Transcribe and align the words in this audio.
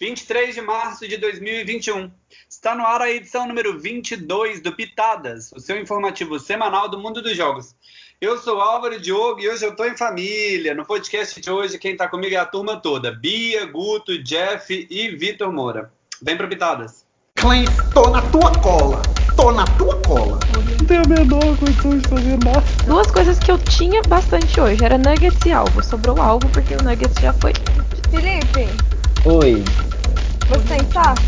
23 0.00 0.56
de 0.56 0.60
março 0.60 1.06
de 1.06 1.16
2021. 1.16 2.10
Está 2.48 2.74
no 2.74 2.84
ar 2.84 3.00
a 3.00 3.10
edição 3.10 3.46
número 3.46 3.78
22 3.78 4.60
do 4.60 4.74
Pitadas, 4.74 5.52
o 5.52 5.60
seu 5.60 5.80
informativo 5.80 6.38
semanal 6.40 6.88
do 6.88 6.98
mundo 6.98 7.22
dos 7.22 7.36
jogos. 7.36 7.76
Eu 8.20 8.36
sou 8.38 8.60
Álvaro 8.60 9.00
Diogo 9.00 9.40
e 9.40 9.48
hoje 9.48 9.64
eu 9.64 9.70
estou 9.70 9.86
em 9.86 9.96
família. 9.96 10.74
No 10.74 10.84
podcast 10.84 11.40
de 11.40 11.48
hoje, 11.48 11.78
quem 11.78 11.92
está 11.92 12.08
comigo 12.08 12.34
é 12.34 12.38
a 12.38 12.44
turma 12.44 12.76
toda: 12.76 13.12
Bia, 13.12 13.66
Guto, 13.66 14.20
Jeff 14.20 14.86
e 14.90 15.10
Vitor 15.10 15.52
Moura. 15.52 15.92
Vem 16.20 16.36
pro 16.36 16.48
Pitadas. 16.48 17.06
Clem, 17.36 17.64
tô 17.92 18.10
na 18.10 18.22
tua 18.30 18.50
cola. 18.60 19.00
Tô 19.36 19.52
na 19.52 19.64
tua 19.76 20.00
cola. 20.02 20.40
Não 20.78 20.86
tenho 20.86 21.02
a 21.04 21.08
menor 21.08 21.56
condição 21.56 21.98
de 21.98 22.08
fazer 22.08 22.38
nada. 22.44 22.64
Duas 22.86 23.10
coisas 23.12 23.38
que 23.38 23.50
eu 23.50 23.58
tinha 23.58 24.02
bastante 24.02 24.60
hoje 24.60 24.84
era 24.84 24.98
nuggets 24.98 25.44
e 25.46 25.52
alvo. 25.52 25.82
Sobrou 25.84 26.20
alvo 26.20 26.48
porque 26.48 26.74
o 26.74 26.82
nuggets 26.82 27.20
já 27.20 27.32
foi. 27.34 27.52
Felipe, 28.10 28.68
Oi. 29.26 29.64
você 30.50 30.84
saque? 30.92 31.22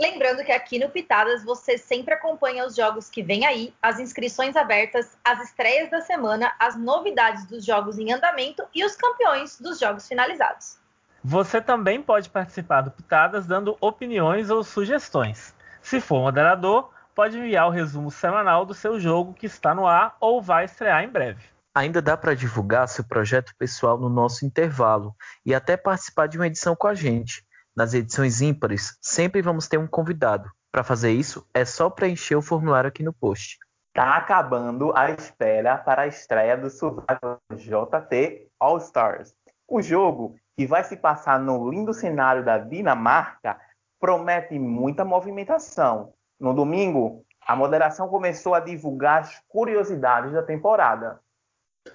Lembrando 0.00 0.44
que 0.44 0.52
aqui 0.52 0.78
no 0.78 0.88
Pitadas 0.88 1.42
você 1.42 1.76
sempre 1.76 2.14
acompanha 2.14 2.64
os 2.64 2.76
jogos 2.76 3.10
que 3.10 3.24
vem 3.24 3.44
aí, 3.44 3.74
as 3.82 3.98
inscrições 3.98 4.54
abertas, 4.54 5.18
as 5.24 5.42
estreias 5.42 5.90
da 5.90 6.00
semana, 6.00 6.52
as 6.60 6.76
novidades 6.76 7.44
dos 7.46 7.64
jogos 7.64 7.98
em 7.98 8.12
andamento 8.12 8.62
e 8.72 8.84
os 8.84 8.94
campeões 8.94 9.58
dos 9.60 9.80
jogos 9.80 10.06
finalizados. 10.06 10.78
Você 11.24 11.60
também 11.60 12.00
pode 12.00 12.30
participar 12.30 12.82
do 12.82 12.92
Pitadas 12.92 13.46
dando 13.46 13.76
opiniões 13.80 14.48
ou 14.48 14.62
sugestões. 14.62 15.52
Se 15.82 16.00
for 16.00 16.20
moderador, 16.20 16.90
pode 17.16 17.36
enviar 17.36 17.66
o 17.66 17.72
resumo 17.72 18.12
semanal 18.12 18.64
do 18.64 18.74
seu 18.74 19.00
jogo 19.00 19.34
que 19.34 19.46
está 19.46 19.74
no 19.74 19.88
ar 19.88 20.16
ou 20.20 20.40
vai 20.40 20.66
estrear 20.66 21.02
em 21.02 21.08
breve. 21.08 21.55
Ainda 21.76 22.00
dá 22.00 22.16
para 22.16 22.32
divulgar 22.32 22.88
seu 22.88 23.04
projeto 23.04 23.52
pessoal 23.58 23.98
no 23.98 24.08
nosso 24.08 24.46
intervalo 24.46 25.14
e 25.44 25.54
até 25.54 25.76
participar 25.76 26.26
de 26.26 26.38
uma 26.38 26.46
edição 26.46 26.74
com 26.74 26.86
a 26.86 26.94
gente. 26.94 27.44
Nas 27.76 27.92
edições 27.92 28.40
ímpares, 28.40 28.96
sempre 29.02 29.42
vamos 29.42 29.68
ter 29.68 29.76
um 29.76 29.86
convidado. 29.86 30.50
Para 30.72 30.82
fazer 30.82 31.10
isso, 31.10 31.46
é 31.52 31.66
só 31.66 31.90
preencher 31.90 32.34
o 32.34 32.40
formulário 32.40 32.88
aqui 32.88 33.02
no 33.02 33.12
post. 33.12 33.58
Tá 33.92 34.16
acabando 34.16 34.90
a 34.96 35.10
espera 35.10 35.76
para 35.76 36.04
a 36.04 36.06
estreia 36.06 36.56
do 36.56 36.70
Survival 36.70 37.42
JT 37.54 38.48
All 38.58 38.78
Stars. 38.78 39.34
O 39.68 39.82
jogo, 39.82 40.34
que 40.56 40.66
vai 40.66 40.82
se 40.82 40.96
passar 40.96 41.38
no 41.38 41.68
lindo 41.68 41.92
cenário 41.92 42.42
da 42.42 42.56
Dinamarca, 42.56 43.60
promete 44.00 44.58
muita 44.58 45.04
movimentação. 45.04 46.14
No 46.40 46.54
domingo, 46.54 47.22
a 47.46 47.54
moderação 47.54 48.08
começou 48.08 48.54
a 48.54 48.60
divulgar 48.60 49.20
as 49.20 49.42
curiosidades 49.46 50.32
da 50.32 50.42
temporada. 50.42 51.20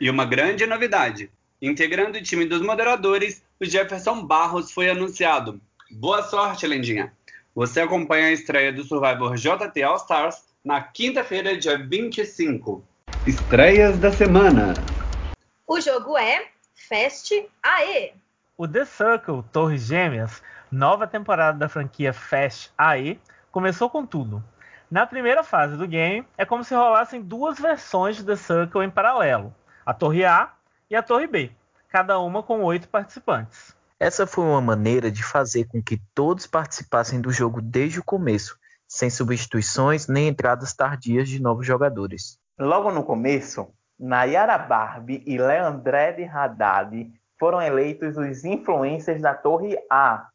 E 0.01 0.09
uma 0.09 0.25
grande 0.25 0.65
novidade: 0.65 1.31
integrando 1.61 2.17
o 2.17 2.23
time 2.23 2.43
dos 2.43 2.59
moderadores, 2.59 3.43
o 3.59 3.65
Jefferson 3.65 4.25
Barros 4.25 4.71
foi 4.71 4.89
anunciado. 4.89 5.61
Boa 5.91 6.23
sorte, 6.23 6.65
Lendinha! 6.65 7.13
Você 7.53 7.81
acompanha 7.81 8.29
a 8.29 8.31
estreia 8.31 8.73
do 8.73 8.83
Survivor 8.83 9.35
JT 9.35 9.83
All 9.83 9.97
Stars 9.97 10.43
na 10.65 10.81
quinta-feira, 10.81 11.55
dia 11.55 11.77
25. 11.77 12.83
Estreias 13.27 13.99
da 13.99 14.11
semana. 14.11 14.73
O 15.67 15.79
jogo 15.79 16.17
é 16.17 16.47
Fest 16.73 17.31
AE. 17.61 18.13
O 18.57 18.67
The 18.67 18.85
Circle 18.85 19.43
Torres 19.51 19.85
Gêmeas, 19.85 20.41
nova 20.71 21.05
temporada 21.05 21.59
da 21.59 21.69
franquia 21.69 22.11
Fast 22.11 22.71
AE, 22.75 23.19
começou 23.51 23.87
com 23.87 24.03
tudo. 24.03 24.43
Na 24.89 25.05
primeira 25.05 25.43
fase 25.43 25.77
do 25.77 25.87
game, 25.87 26.25
é 26.39 26.43
como 26.43 26.63
se 26.63 26.73
rolassem 26.73 27.21
duas 27.21 27.59
versões 27.59 28.15
de 28.15 28.25
The 28.25 28.35
Circle 28.35 28.83
em 28.83 28.89
paralelo, 28.89 29.53
a 29.85 29.93
Torre 29.93 30.25
A 30.25 30.53
e 30.89 30.95
a 30.95 31.01
Torre 31.03 31.27
B, 31.27 31.51
cada 31.89 32.19
uma 32.19 32.43
com 32.43 32.63
oito 32.63 32.87
participantes. 32.87 33.75
Essa 33.99 34.25
foi 34.25 34.43
uma 34.45 34.61
maneira 34.61 35.11
de 35.11 35.23
fazer 35.23 35.65
com 35.65 35.81
que 35.81 36.01
todos 36.15 36.47
participassem 36.47 37.21
do 37.21 37.31
jogo 37.31 37.61
desde 37.61 37.99
o 37.99 38.03
começo, 38.03 38.57
sem 38.87 39.09
substituições 39.09 40.07
nem 40.07 40.27
entradas 40.27 40.73
tardias 40.73 41.29
de 41.29 41.41
novos 41.41 41.65
jogadores. 41.65 42.39
Logo 42.59 42.91
no 42.91 43.03
começo, 43.03 43.67
Nayara 43.99 44.57
Barbie 44.57 45.23
e 45.25 45.37
Leandré 45.37 46.13
de 46.13 46.23
Haddad 46.23 47.11
foram 47.39 47.61
eleitos 47.61 48.17
os 48.17 48.43
influencers 48.43 49.21
da 49.21 49.33
Torre 49.33 49.77
A, 49.89 50.27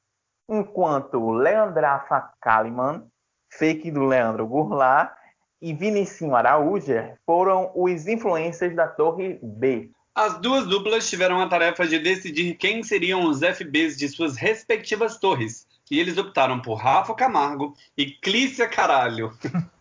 enquanto 0.48 1.30
Leandrafa 1.30 2.30
Kalimann, 2.40 3.06
fake 3.50 3.90
do 3.90 4.04
Leandro 4.04 4.46
Gourlat, 4.46 5.12
e 5.60 5.72
Vinicinho 5.72 6.34
Araújo 6.34 6.92
foram 7.24 7.70
os 7.74 8.06
influencers 8.06 8.74
da 8.74 8.86
Torre 8.86 9.38
B. 9.42 9.90
As 10.14 10.40
duas 10.40 10.66
duplas 10.66 11.10
tiveram 11.10 11.40
a 11.40 11.48
tarefa 11.48 11.86
de 11.86 11.98
decidir 11.98 12.54
quem 12.54 12.82
seriam 12.82 13.28
os 13.28 13.40
FBs 13.40 13.98
de 13.98 14.08
suas 14.08 14.36
respectivas 14.36 15.18
torres. 15.18 15.66
E 15.90 16.00
eles 16.00 16.16
optaram 16.16 16.60
por 16.60 16.76
Rafa 16.76 17.14
Camargo 17.14 17.74
e 17.96 18.10
Clícia 18.10 18.66
Caralho. 18.66 19.32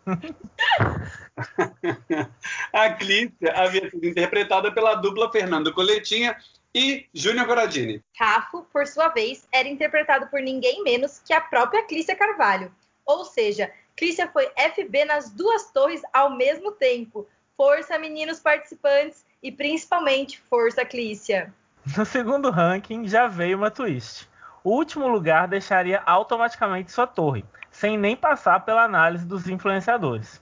a 2.74 2.90
Clícia 2.92 3.54
havia 3.56 3.90
sido 3.90 4.06
interpretada 4.06 4.72
pela 4.72 4.96
dupla 4.96 5.32
Fernando 5.32 5.74
Coletinha 5.74 6.38
e 6.74 7.08
Júnior 7.14 7.48
Coradini. 7.48 8.04
Rafo, 8.20 8.68
por 8.74 8.86
sua 8.86 9.08
vez, 9.08 9.48
era 9.52 9.70
interpretado 9.70 10.28
por 10.28 10.42
ninguém 10.42 10.84
menos 10.84 11.22
que 11.26 11.34
a 11.34 11.40
própria 11.40 11.86
Clícia 11.86 12.16
Carvalho. 12.16 12.72
Ou 13.06 13.24
seja, 13.24 13.72
Clícia 13.96 14.28
foi 14.28 14.52
FB 14.58 15.06
nas 15.06 15.32
duas 15.32 15.72
torres 15.72 16.02
ao 16.14 16.30
mesmo 16.30 16.72
tempo. 16.72 17.28
Força, 17.56 17.98
meninos 17.98 18.40
participantes, 18.40 19.26
e 19.42 19.52
principalmente 19.52 20.42
força, 20.50 20.84
Clícia. 20.84 21.54
No 21.96 22.06
segundo 22.06 22.50
ranking 22.50 23.08
já 23.08 23.28
veio 23.28 23.58
uma 23.58 23.72
twist. 23.72 24.28
O 24.64 24.72
último 24.72 25.08
lugar 25.08 25.48
deixaria 25.48 26.02
automaticamente 26.06 26.92
sua 26.92 27.06
torre, 27.06 27.46
sem 27.72 27.98
nem 27.98 28.16
passar 28.16 28.66
pela 28.66 28.84
análise 28.84 29.26
dos 29.26 29.48
influenciadores. 29.48 30.42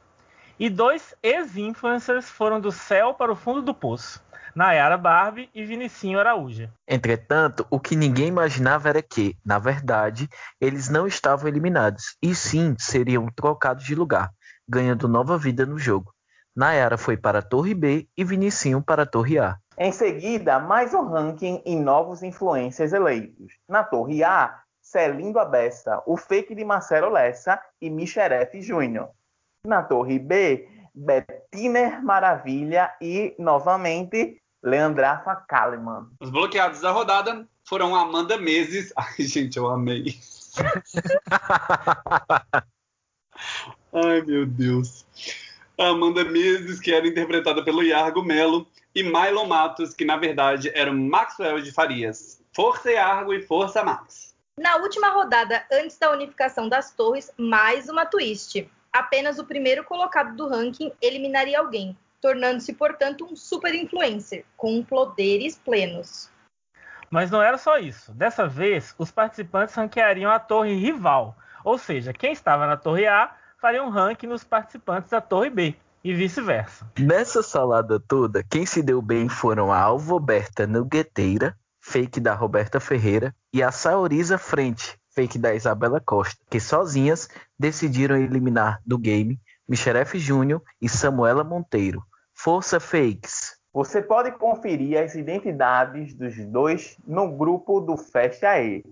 E 0.58 0.70
dois 0.70 1.14
ex-influencers 1.22 2.30
foram 2.30 2.62
do 2.62 2.72
céu 2.72 3.14
para 3.14 3.32
o 3.32 3.36
fundo 3.36 3.62
do 3.62 3.74
poço. 3.74 4.24
Nayara 4.56 4.98
Barbie 4.98 5.50
e 5.54 5.66
Vinicinho 5.66 6.20
Araújo. 6.20 6.70
Entretanto, 6.88 7.66
o 7.70 7.80
que 7.80 7.96
ninguém 7.96 8.28
imaginava 8.28 8.90
era 8.90 9.02
que, 9.02 9.36
na 9.44 9.58
verdade, 9.58 10.30
eles 10.62 10.90
não 10.90 11.08
estavam 11.08 11.48
eliminados, 11.48 12.16
e 12.22 12.36
sim 12.36 12.76
seriam 12.78 13.28
trocados 13.36 13.84
de 13.84 13.96
lugar, 13.96 14.32
ganhando 14.68 15.08
nova 15.08 15.38
vida 15.38 15.66
no 15.66 15.80
jogo. 15.80 16.14
Nayara 16.56 16.98
foi 16.98 17.18
para 17.18 17.40
a 17.40 17.42
Torre 17.42 17.74
B 17.74 18.08
e 18.16 18.24
Vinicinho 18.24 18.82
para 18.82 19.04
a 19.04 19.08
Torre 19.08 19.40
A. 19.40 19.58
Em 19.76 19.92
seguida, 19.92 20.60
mais 20.60 20.94
um 20.94 21.08
ranking 21.08 21.64
e 21.66 21.76
novos 21.76 22.22
influencers 22.22 22.94
eleitos. 22.94 23.54
Na 23.68 23.84
Torre 23.84 24.24
A, 24.24 24.60
Celindo 24.80 25.40
Abessa, 25.40 26.04
o 26.06 26.16
fake 26.16 26.54
de 26.54 26.64
Marcelo 26.64 27.10
Lessa 27.10 27.60
e 27.82 27.90
Micheref 27.90 28.62
Júnior. 28.62 29.10
Na 29.66 29.82
Torre 29.82 30.20
B, 30.20 30.70
Bettiner 30.94 32.04
Maravilha 32.04 32.94
e, 33.02 33.34
novamente, 33.40 34.43
Leandrafa 34.64 35.36
Kalimann. 35.36 36.08
Os 36.22 36.30
bloqueados 36.30 36.80
da 36.80 36.92
rodada 36.92 37.46
foram 37.66 37.96
Amanda 37.96 38.38
Meses. 38.38 38.94
Ai, 38.96 39.16
gente, 39.20 39.58
eu 39.58 39.68
amei. 39.68 40.18
Ai, 43.94 44.22
meu 44.22 44.46
Deus. 44.46 45.06
A 45.78 45.88
Amanda 45.88 46.24
Meses, 46.24 46.80
que 46.80 46.94
era 46.94 47.08
interpretada 47.08 47.64
pelo 47.64 47.84
Iargo 47.84 48.24
Melo, 48.24 48.68
e 48.96 49.04
Milo 49.04 49.48
Matos, 49.48 49.94
que 49.94 50.06
na 50.06 50.18
verdade 50.18 50.72
era 50.74 50.92
o 50.92 50.94
Maxwell 50.94 51.62
de 51.62 51.72
Farias. 51.72 52.42
Força 52.54 52.92
Iargo 52.92 53.34
e 53.34 53.42
força 53.42 53.84
Max. 53.84 54.36
Na 54.60 54.78
última 54.78 55.10
rodada, 55.10 55.66
antes 55.72 55.98
da 55.98 56.12
unificação 56.12 56.70
das 56.70 56.92
torres, 56.92 57.32
mais 57.36 57.90
uma 57.90 58.06
twist. 58.06 58.70
Apenas 58.92 59.40
o 59.40 59.46
primeiro 59.46 59.84
colocado 59.84 60.36
do 60.36 60.48
ranking 60.48 60.92
eliminaria 61.02 61.58
alguém, 61.58 61.98
tornando-se, 62.24 62.72
portanto, 62.72 63.28
um 63.30 63.36
super 63.36 63.76
influencer, 63.76 64.46
com 64.56 64.82
poderes 64.82 65.58
plenos. 65.58 66.30
Mas 67.12 67.30
não 67.30 67.42
era 67.42 67.58
só 67.58 67.78
isso. 67.78 68.14
Dessa 68.14 68.48
vez, 68.48 68.96
os 68.98 69.12
participantes 69.12 69.76
ranqueariam 69.76 70.32
a 70.32 70.40
torre 70.40 70.74
rival, 70.74 71.36
ou 71.66 71.78
seja, 71.78 72.14
quem 72.14 72.32
estava 72.32 72.66
na 72.66 72.78
torre 72.78 73.06
A 73.06 73.36
faria 73.60 73.84
um 73.84 73.90
ranking 73.90 74.28
nos 74.28 74.46
participantes 74.46 75.10
da 75.10 75.20
torre 75.20 75.50
B, 75.50 75.76
e 76.02 76.14
vice-versa. 76.14 76.90
Nessa 76.98 77.44
salada 77.44 78.00
toda, 78.00 78.42
quem 78.42 78.66
se 78.66 78.82
deu 78.82 79.02
bem 79.02 79.28
foram 79.28 79.72
a 79.72 79.80
Alvoberta 79.80 80.66
Nugueteira, 80.66 81.58
fake 81.82 82.22
da 82.22 82.34
Roberta 82.34 82.80
Ferreira, 82.80 83.36
e 83.54 83.62
a 83.62 83.72
Saoriza 83.72 84.38
Frente, 84.38 84.98
fake 85.14 85.38
da 85.38 85.54
Isabela 85.54 86.00
Costa, 86.00 86.42
que 86.50 86.60
sozinhas 86.60 87.28
decidiram 87.60 88.16
eliminar 88.16 88.80
do 88.86 88.98
game 88.98 89.40
Micheref 89.68 90.18
Júnior 90.18 90.62
e 90.82 90.88
Samuela 90.88 91.44
Monteiro. 91.44 92.04
Força 92.44 92.78
Fakes! 92.78 93.58
Você 93.72 94.02
pode 94.02 94.34
conferir 94.34 95.02
as 95.02 95.16
identidades 95.16 96.14
dos 96.14 96.36
dois 96.46 96.98
no 97.08 97.32
grupo 97.32 97.80
do 97.80 97.96
Festa 97.96 98.50
Aí. 98.50 98.84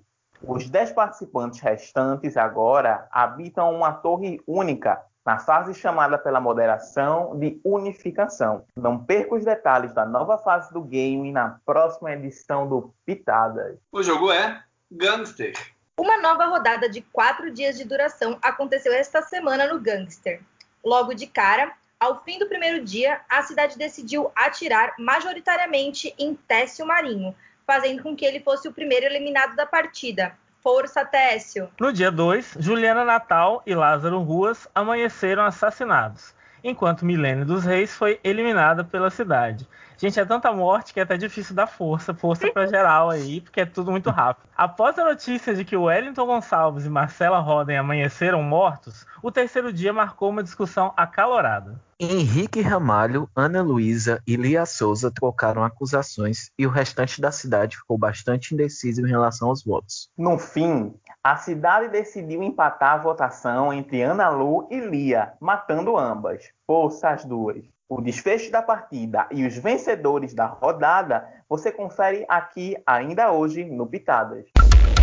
Os 0.42 0.69
10 0.69 0.94
participantes 0.94 1.59
restantes 1.59 2.38
agora 2.38 3.09
habitam 3.12 3.75
uma 3.75 3.92
torre 3.92 4.39
única 4.48 5.01
na 5.25 5.38
fase 5.38 5.74
chamada 5.74 6.18
pela 6.18 6.39
moderação 6.39 7.38
de 7.38 7.59
unificação. 7.62 8.63
Não 8.74 8.98
perca 8.98 9.36
os 9.36 9.44
detalhes 9.44 9.94
da 9.94 10.06
nova 10.06 10.38
fase 10.38 10.71
do 10.71 10.81
game 10.81 11.30
na 11.30 11.59
próxima 11.65 12.13
edição 12.13 12.69
do 12.69 12.94
Pitadas. 13.06 13.77
O 13.92 14.01
jogo 14.01 14.31
é 14.31 14.63
Gangster. 14.89 15.51
Uma 16.00 16.21
nova 16.21 16.45
rodada 16.45 16.88
de 16.88 17.01
quatro 17.01 17.51
dias 17.51 17.77
de 17.77 17.83
duração 17.83 18.39
aconteceu 18.42 18.94
esta 18.94 19.21
semana 19.21 19.68
no 19.68 19.77
Gangster. 19.77 20.42
Logo 20.81 21.13
de 21.13 21.27
cara, 21.27 21.74
ao 22.01 22.24
fim 22.24 22.39
do 22.39 22.48
primeiro 22.48 22.83
dia, 22.83 23.21
a 23.30 23.44
cidade 23.44 23.77
decidiu 23.77 24.31
atirar 24.36 24.95
majoritariamente 24.98 26.12
em 26.18 26.33
Técio 26.33 26.83
Marinho, 26.83 27.36
fazendo 27.65 28.01
com 28.01 28.15
que 28.15 28.25
ele 28.25 28.39
fosse 28.39 28.68
o 28.68 28.74
primeiro 28.74 29.06
eliminado 29.06 29.56
da 29.56 29.68
partida. 29.68 30.36
Força, 30.63 31.06
Técio! 31.06 31.69
No 31.80 31.94
dia 31.94 32.12
2, 32.12 32.57
Juliana 32.59 33.06
Natal 33.06 33.62
e 33.68 33.75
Lázaro 33.75 34.19
Ruas 34.19 34.68
amanheceram 34.74 35.45
assassinados, 35.45 36.33
enquanto 36.63 37.06
Milênio 37.06 37.45
dos 37.45 37.65
Reis 37.65 37.94
foi 37.94 38.19
eliminada 38.24 38.83
pela 38.83 39.12
cidade. 39.12 39.68
Gente, 40.01 40.19
é 40.19 40.25
tanta 40.25 40.51
morte 40.51 40.95
que 40.95 41.00
é 41.00 41.03
até 41.03 41.15
difícil 41.15 41.53
dar 41.53 41.68
força, 41.68 42.12
força 42.12 42.51
pra 42.51 42.65
geral 42.65 43.12
aí, 43.12 43.39
porque 43.39 43.62
é 43.62 43.68
tudo 43.68 43.92
muito 43.92 44.09
rápido. 44.09 44.50
Após 44.57 44.98
a 44.98 45.06
notícia 45.06 45.53
de 45.53 45.63
que 45.63 45.77
Wellington 45.77 46.25
Gonçalves 46.25 46.88
e 46.88 46.89
Marcela 46.89 47.38
Roden 47.38 47.77
amanheceram 47.77 48.42
mortos, 48.42 49.06
o 49.21 49.31
terceiro 49.31 49.71
dia 49.71 49.94
marcou 49.94 50.31
uma 50.31 50.42
discussão 50.42 50.92
acalorada. 50.98 51.80
Henrique 52.00 52.62
Ramalho, 52.62 53.30
Ana 53.36 53.62
Luísa 53.62 54.24
e 54.25 54.36
Lia 54.36 54.65
Souza 54.65 55.12
trocaram 55.12 55.63
acusações 55.63 56.50
e 56.57 56.65
o 56.65 56.71
restante 56.71 57.21
da 57.21 57.31
cidade 57.31 57.77
ficou 57.77 57.95
bastante 57.95 58.56
indeciso 58.56 59.06
em 59.06 59.07
relação 59.07 59.50
aos 59.50 59.63
votos. 59.63 60.09
No 60.18 60.39
fim, 60.39 60.95
a 61.24 61.36
cidade 61.36 61.89
decidiu 61.89 62.42
empatar 62.42 62.94
a 62.94 62.98
votação 62.98 63.71
entre 63.71 64.01
Ana 64.01 64.30
Lu 64.30 64.68
e 64.71 64.80
Lia, 64.80 65.33
matando 65.39 65.95
ambas. 65.95 66.50
Força 66.65 67.09
as 67.09 67.24
duas. 67.24 67.63
O 67.93 67.99
desfecho 67.99 68.49
da 68.49 68.61
partida 68.61 69.27
e 69.29 69.45
os 69.45 69.57
vencedores 69.57 70.33
da 70.33 70.45
rodada 70.45 71.27
você 71.49 71.73
confere 71.73 72.25
aqui 72.29 72.77
ainda 72.88 73.33
hoje 73.33 73.65
no 73.65 73.85
Pitadas. 73.85 74.45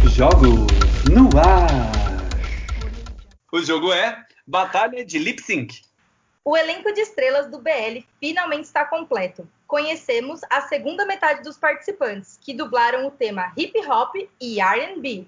Jogos 0.05 0.49
no 1.05 1.29
ar. 1.39 1.69
O 3.53 3.61
jogo 3.61 3.93
é 3.93 4.25
Batalha 4.47 5.05
de 5.05 5.19
Lip 5.19 5.43
Sync. 5.43 5.83
O 6.43 6.57
elenco 6.57 6.91
de 6.95 7.03
estrelas 7.03 7.51
do 7.51 7.59
BL 7.59 8.07
finalmente 8.19 8.65
está 8.65 8.87
completo. 8.87 9.47
Conhecemos 9.67 10.41
a 10.49 10.63
segunda 10.63 11.05
metade 11.05 11.43
dos 11.43 11.59
participantes, 11.59 12.39
que 12.41 12.55
dublaram 12.55 13.07
o 13.07 13.11
tema 13.11 13.53
hip 13.55 13.79
hop 13.87 14.15
e 14.41 14.63
R&B. 14.63 15.27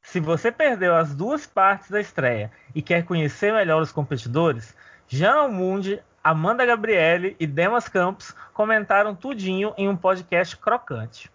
Se 0.00 0.18
você 0.18 0.50
perdeu 0.50 0.96
as 0.96 1.14
duas 1.14 1.46
partes 1.46 1.90
da 1.90 2.00
estreia 2.00 2.50
e 2.74 2.80
quer 2.80 3.04
conhecer 3.04 3.52
melhor 3.52 3.82
os 3.82 3.92
competidores, 3.92 4.74
Jean 5.06 5.34
Almundi, 5.34 6.02
Amanda 6.24 6.64
Gabriele 6.64 7.36
e 7.40 7.46
Demas 7.46 7.88
Campos 7.88 8.32
comentaram 8.54 9.14
tudinho 9.14 9.74
em 9.76 9.88
um 9.88 9.96
podcast 9.96 10.56
crocante. 10.56 11.28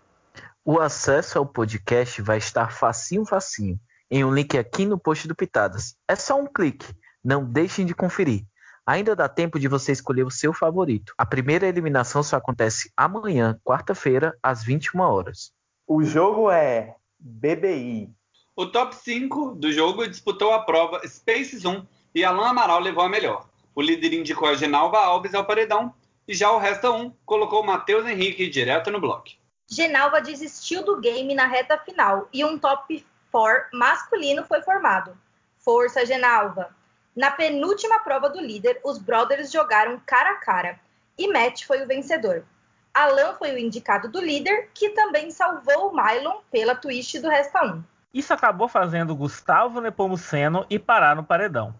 O 0.64 0.80
acesso 0.80 1.38
ao 1.38 1.46
podcast 1.46 2.22
vai 2.22 2.38
estar 2.38 2.72
facinho 2.72 3.26
facinho, 3.26 3.78
em 4.10 4.24
um 4.24 4.34
link 4.34 4.58
aqui 4.58 4.86
no 4.86 4.98
post 4.98 5.28
do 5.28 5.36
Pitadas. 5.36 5.96
É 6.08 6.16
só 6.16 6.40
um 6.40 6.48
clique, 6.48 6.94
não 7.22 7.44
deixem 7.44 7.86
de 7.86 7.94
conferir. 7.94 8.46
Ainda 8.86 9.14
dá 9.14 9.28
tempo 9.28 9.60
de 9.60 9.68
você 9.68 9.92
escolher 9.92 10.24
o 10.24 10.32
seu 10.32 10.54
favorito. 10.54 11.14
A 11.18 11.26
primeira 11.26 11.68
eliminação 11.68 12.24
só 12.24 12.38
acontece 12.38 12.90
amanhã, 12.96 13.60
quarta-feira, 13.66 14.38
às 14.42 14.64
21 14.64 15.02
horas. 15.02 15.52
O 15.86 16.02
jogo 16.02 16.50
é 16.50 16.96
BBI. 17.20 18.10
O 18.56 18.66
top 18.66 18.96
5 18.96 19.56
do 19.56 19.72
jogo 19.72 20.08
disputou 20.08 20.54
a 20.54 20.64
prova 20.64 21.02
Spaces 21.06 21.66
1 21.66 21.86
e 22.16 22.24
Alan 22.24 22.48
Amaral 22.48 22.80
levou 22.80 23.04
a 23.04 23.10
melhor. 23.10 23.47
O 23.78 23.82
líder 23.84 24.12
indicou 24.12 24.50
a 24.50 24.56
Genalva 24.56 24.98
Alves 24.98 25.36
ao 25.36 25.46
paredão 25.46 25.94
e 26.28 26.34
já 26.34 26.52
o 26.52 26.58
Resta 26.58 26.90
1 26.90 27.14
colocou 27.24 27.62
o 27.62 27.64
Matheus 27.64 28.08
Henrique 28.08 28.50
direto 28.50 28.90
no 28.90 29.00
bloco. 29.00 29.30
Genalva 29.70 30.20
desistiu 30.20 30.84
do 30.84 31.00
game 31.00 31.36
na 31.36 31.46
reta 31.46 31.78
final 31.78 32.28
e 32.34 32.44
um 32.44 32.58
top 32.58 33.06
4 33.32 33.70
masculino 33.74 34.44
foi 34.46 34.64
formado. 34.64 35.16
Força, 35.60 36.04
Genalva! 36.08 36.76
Na 37.16 37.30
penúltima 37.30 38.00
prova 38.00 38.32
do 38.32 38.42
líder, 38.42 38.82
os 38.84 38.98
brothers 38.98 39.52
jogaram 39.52 40.02
cara 40.04 40.32
a 40.32 40.38
cara 40.38 40.80
e 41.16 41.32
Matt 41.32 41.66
foi 41.66 41.84
o 41.84 41.88
vencedor. 41.88 42.44
Alan 42.92 43.36
foi 43.36 43.52
o 43.52 43.60
indicado 43.60 44.10
do 44.10 44.20
líder, 44.20 44.72
que 44.74 44.90
também 44.90 45.30
salvou 45.30 45.92
o 45.92 45.96
Mylon 45.96 46.40
pela 46.52 46.74
twist 46.74 47.20
do 47.20 47.30
Resta 47.30 47.64
1. 47.64 47.84
Isso 48.12 48.34
acabou 48.34 48.68
fazendo 48.68 49.16
Gustavo 49.16 49.80
Nepomuceno 49.80 50.66
ir 50.68 50.80
parar 50.80 51.16
no 51.16 51.24
paredão. 51.24 51.76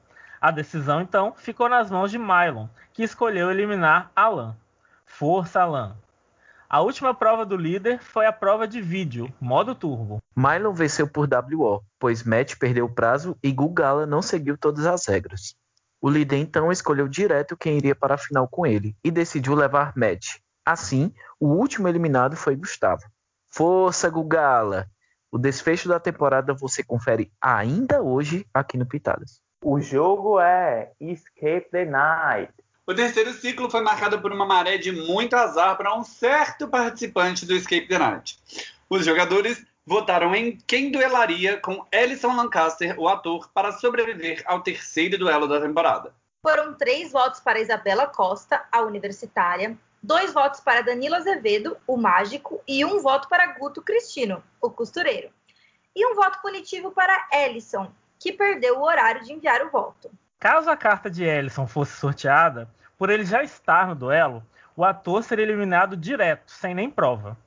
A 0.48 0.52
decisão, 0.52 1.02
então, 1.02 1.34
ficou 1.36 1.68
nas 1.68 1.92
mãos 1.92 2.10
de 2.10 2.18
Mylon, 2.18 2.68
que 2.94 3.04
escolheu 3.04 3.52
eliminar 3.52 4.10
Alan. 4.16 4.56
Força, 5.04 5.60
Alan! 5.60 5.98
A 6.70 6.80
última 6.80 7.14
prova 7.14 7.46
do 7.46 7.58
líder 7.58 8.02
foi 8.02 8.26
a 8.26 8.32
prova 8.32 8.66
de 8.66 8.82
vídeo, 8.82 9.30
modo 9.42 9.76
turbo. 9.76 10.20
Mylon 10.34 10.72
venceu 10.72 11.06
por 11.06 11.28
WO, 11.28 11.84
pois 12.00 12.24
Matt 12.24 12.56
perdeu 12.56 12.86
o 12.86 12.90
prazo 12.90 13.38
e 13.44 13.52
Gugala 13.52 14.06
não 14.06 14.22
seguiu 14.22 14.58
todas 14.58 14.86
as 14.86 15.06
regras. 15.06 15.54
O 16.00 16.10
líder 16.10 16.38
então 16.38 16.72
escolheu 16.72 17.10
direto 17.10 17.58
quem 17.58 17.76
iria 17.76 17.94
para 17.94 18.16
a 18.16 18.18
final 18.18 18.48
com 18.48 18.66
ele 18.66 18.96
e 19.04 19.12
decidiu 19.12 19.54
levar 19.54 19.92
Matt. 19.98 20.38
Assim, 20.66 21.14
o 21.42 21.48
último 21.48 21.90
eliminado 21.90 22.38
foi 22.38 22.56
Gustavo. 22.56 23.04
Força, 23.50 24.10
Gugala! 24.10 24.88
O 25.30 25.38
desfecho 25.38 25.90
da 25.90 26.00
temporada 26.00 26.54
você 26.54 26.82
confere 26.82 27.34
ainda 27.42 28.02
hoje 28.02 28.48
aqui 28.54 28.78
no 28.78 28.86
Pitadas. 28.86 29.46
O 29.64 29.82
jogo 29.82 30.40
é 30.40 30.92
Escape 31.02 31.68
the 31.72 31.84
Night. 31.84 32.54
O 32.86 32.94
terceiro 32.94 33.34
ciclo 33.34 33.70
foi 33.70 33.82
marcado 33.82 34.22
por 34.22 34.32
uma 34.32 34.46
maré 34.46 34.78
de 34.78 34.92
muito 34.92 35.36
azar 35.36 35.76
para 35.76 35.98
um 35.98 36.04
certo 36.04 36.68
participante 36.68 37.44
do 37.44 37.56
Escape 37.56 37.88
the 37.88 37.98
Night. 37.98 38.40
Os 38.88 39.04
jogadores 39.04 39.66
votaram 39.84 40.36
em 40.36 40.58
quem 40.68 40.92
duelaria 40.92 41.58
com 41.58 41.84
Ellison 41.92 42.36
Lancaster, 42.36 43.00
o 43.00 43.08
ator, 43.08 43.50
para 43.52 43.72
sobreviver 43.72 44.44
ao 44.46 44.62
terceiro 44.62 45.18
duelo 45.18 45.48
da 45.48 45.60
temporada. 45.60 46.14
Foram 46.44 46.76
três 46.76 47.12
votos 47.12 47.40
para 47.40 47.60
Isabela 47.60 48.06
Costa, 48.06 48.64
a 48.72 48.82
universitária, 48.82 49.76
dois 50.04 50.32
votos 50.32 50.60
para 50.60 50.82
Danilo 50.82 51.16
Azevedo, 51.16 51.76
o 51.88 51.98
mágico, 51.98 52.62
e 52.68 52.86
um 52.86 53.00
voto 53.00 53.28
para 53.28 53.54
Guto 53.54 53.82
Cristino, 53.82 54.44
o 54.62 54.70
costureiro. 54.70 55.30
E 55.96 56.06
um 56.06 56.14
voto 56.14 56.40
punitivo 56.44 56.92
para 56.92 57.28
Ellison, 57.34 57.92
que 58.20 58.32
perdeu 58.34 58.80
o 58.80 58.84
horário 58.84 59.24
de 59.24 59.34
enviar 59.34 59.62
o 59.66 59.70
voto. 59.70 60.10
Caso 60.40 60.70
a 60.70 60.78
carta 60.78 61.10
de 61.10 61.24
Ellison 61.24 61.68
fosse 61.68 61.98
sorteada, 61.98 62.70
por 62.98 63.10
ele 63.10 63.26
já 63.26 63.44
estar 63.44 63.88
no 63.88 63.96
duelo, 63.96 64.44
o 64.76 64.84
ator 64.84 65.24
seria 65.24 65.44
eliminado 65.44 65.98
direto, 65.98 66.52
sem 66.52 66.76
nem 66.76 66.90
prova. 66.90 67.38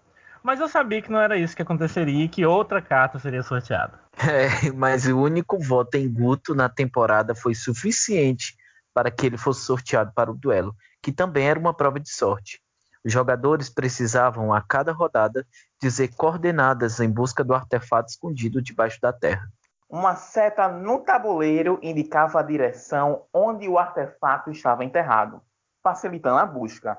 Mas 0.42 0.58
eu 0.58 0.68
sabia 0.68 1.02
que 1.02 1.10
não 1.10 1.20
era 1.20 1.36
isso 1.36 1.54
que 1.54 1.62
aconteceria 1.62 2.24
e 2.24 2.28
que 2.28 2.46
outra 2.46 2.80
carta 2.80 3.18
seria 3.18 3.42
sorteada. 3.42 3.98
É, 4.20 4.70
mas 4.72 5.06
o 5.06 5.18
único 5.18 5.58
voto 5.58 5.94
em 5.94 6.12
Guto 6.12 6.54
na 6.54 6.68
temporada 6.68 7.34
foi 7.34 7.54
suficiente 7.54 8.54
para 8.92 9.10
que 9.10 9.24
ele 9.24 9.38
fosse 9.38 9.64
sorteado 9.64 10.12
para 10.14 10.30
o 10.30 10.34
duelo, 10.34 10.76
que 11.02 11.10
também 11.10 11.48
era 11.48 11.58
uma 11.58 11.72
prova 11.72 11.98
de 11.98 12.10
sorte. 12.10 12.60
Os 13.02 13.12
jogadores 13.12 13.70
precisavam, 13.70 14.52
a 14.52 14.60
cada 14.60 14.92
rodada, 14.92 15.46
dizer 15.80 16.08
coordenadas 16.16 17.00
em 17.00 17.08
busca 17.08 17.42
do 17.42 17.54
artefato 17.54 18.10
escondido 18.10 18.60
debaixo 18.60 19.00
da 19.00 19.10
terra. 19.10 19.50
Uma 19.90 20.14
seta 20.14 20.68
no 20.68 21.00
tabuleiro 21.00 21.76
indicava 21.82 22.38
a 22.38 22.44
direção 22.44 23.24
onde 23.34 23.68
o 23.68 23.76
artefato 23.76 24.48
estava 24.52 24.84
enterrado, 24.84 25.42
facilitando 25.82 26.38
a 26.38 26.46
busca. 26.46 26.96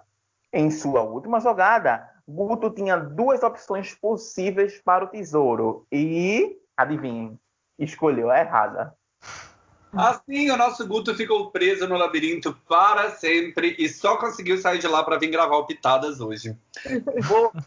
Em 0.51 0.69
sua 0.69 1.01
última 1.01 1.39
jogada, 1.39 2.05
Guto 2.27 2.69
tinha 2.69 2.97
duas 2.97 3.43
opções 3.43 3.95
possíveis 3.95 4.81
para 4.81 5.05
o 5.05 5.07
tesouro 5.07 5.87
e, 5.89 6.59
adivinhem, 6.75 7.39
escolheu 7.79 8.29
a 8.29 8.41
errada. 8.41 8.93
Assim, 9.93 10.51
o 10.51 10.57
nosso 10.57 10.85
Guto 10.85 11.15
ficou 11.15 11.49
preso 11.49 11.87
no 11.87 11.95
labirinto 11.95 12.53
para 12.67 13.11
sempre 13.11 13.73
e 13.79 13.87
só 13.87 14.17
conseguiu 14.17 14.57
sair 14.57 14.79
de 14.79 14.87
lá 14.87 15.01
para 15.01 15.17
vir 15.17 15.29
gravar 15.29 15.55
o 15.55 15.65
Pitadas 15.65 16.19
hoje. 16.19 16.57
Vou... 17.23 17.53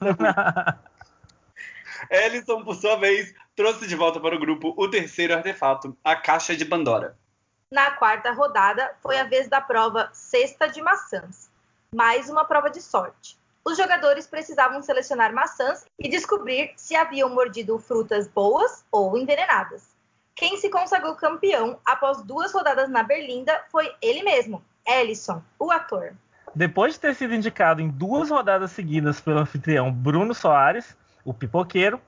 Ellison, 2.11 2.63
por 2.63 2.75
sua 2.75 2.97
vez, 2.97 3.35
trouxe 3.57 3.87
de 3.87 3.95
volta 3.95 4.19
para 4.19 4.35
o 4.35 4.39
grupo 4.39 4.75
o 4.77 4.89
terceiro 4.89 5.35
artefato, 5.35 5.97
a 6.03 6.17
Caixa 6.17 6.57
de 6.57 6.65
Pandora. 6.65 7.17
Na 7.71 7.93
quarta 7.93 8.33
rodada, 8.33 8.95
foi 9.03 9.19
a 9.19 9.25
vez 9.25 9.49
da 9.49 9.61
prova 9.61 10.11
Cesta 10.13 10.69
de 10.69 10.83
Maçãs, 10.83 11.51
mais 11.95 12.29
uma 12.29 12.45
prova 12.45 12.71
de 12.71 12.81
sorte. 12.81 13.37
Os 13.65 13.79
jogadores 13.79 14.27
precisavam 14.27 14.83
selecionar 14.83 15.33
maçãs 15.33 15.87
e 15.99 16.09
descobrir 16.09 16.73
se 16.77 16.95
haviam 16.95 17.31
mordido 17.31 17.79
frutas 17.79 18.29
boas 18.29 18.85
ou 18.93 19.17
envenenadas. 19.17 19.95
Quem 20.35 20.57
se 20.59 20.69
consagrou 20.69 21.15
campeão 21.15 21.79
após 21.85 22.23
duas 22.23 22.53
rodadas 22.53 22.91
na 22.91 23.03
Berlinda 23.03 23.65
foi 23.71 23.91
ele 24.03 24.23
mesmo, 24.23 24.63
Ellison, 24.87 25.43
o 25.59 25.71
ator. 25.71 26.13
Depois 26.55 26.95
de 26.95 27.01
ter 27.01 27.15
sido 27.15 27.35
indicado 27.35 27.81
em 27.81 27.89
duas 27.89 28.31
rodadas 28.31 28.73
seguidas 28.73 29.21
pelo 29.21 29.39
anfitrião 29.39 29.91
Bruno 29.91 30.35
Soares, 30.35 30.97
o 31.25 31.33
pipoqueiro, 31.33 32.01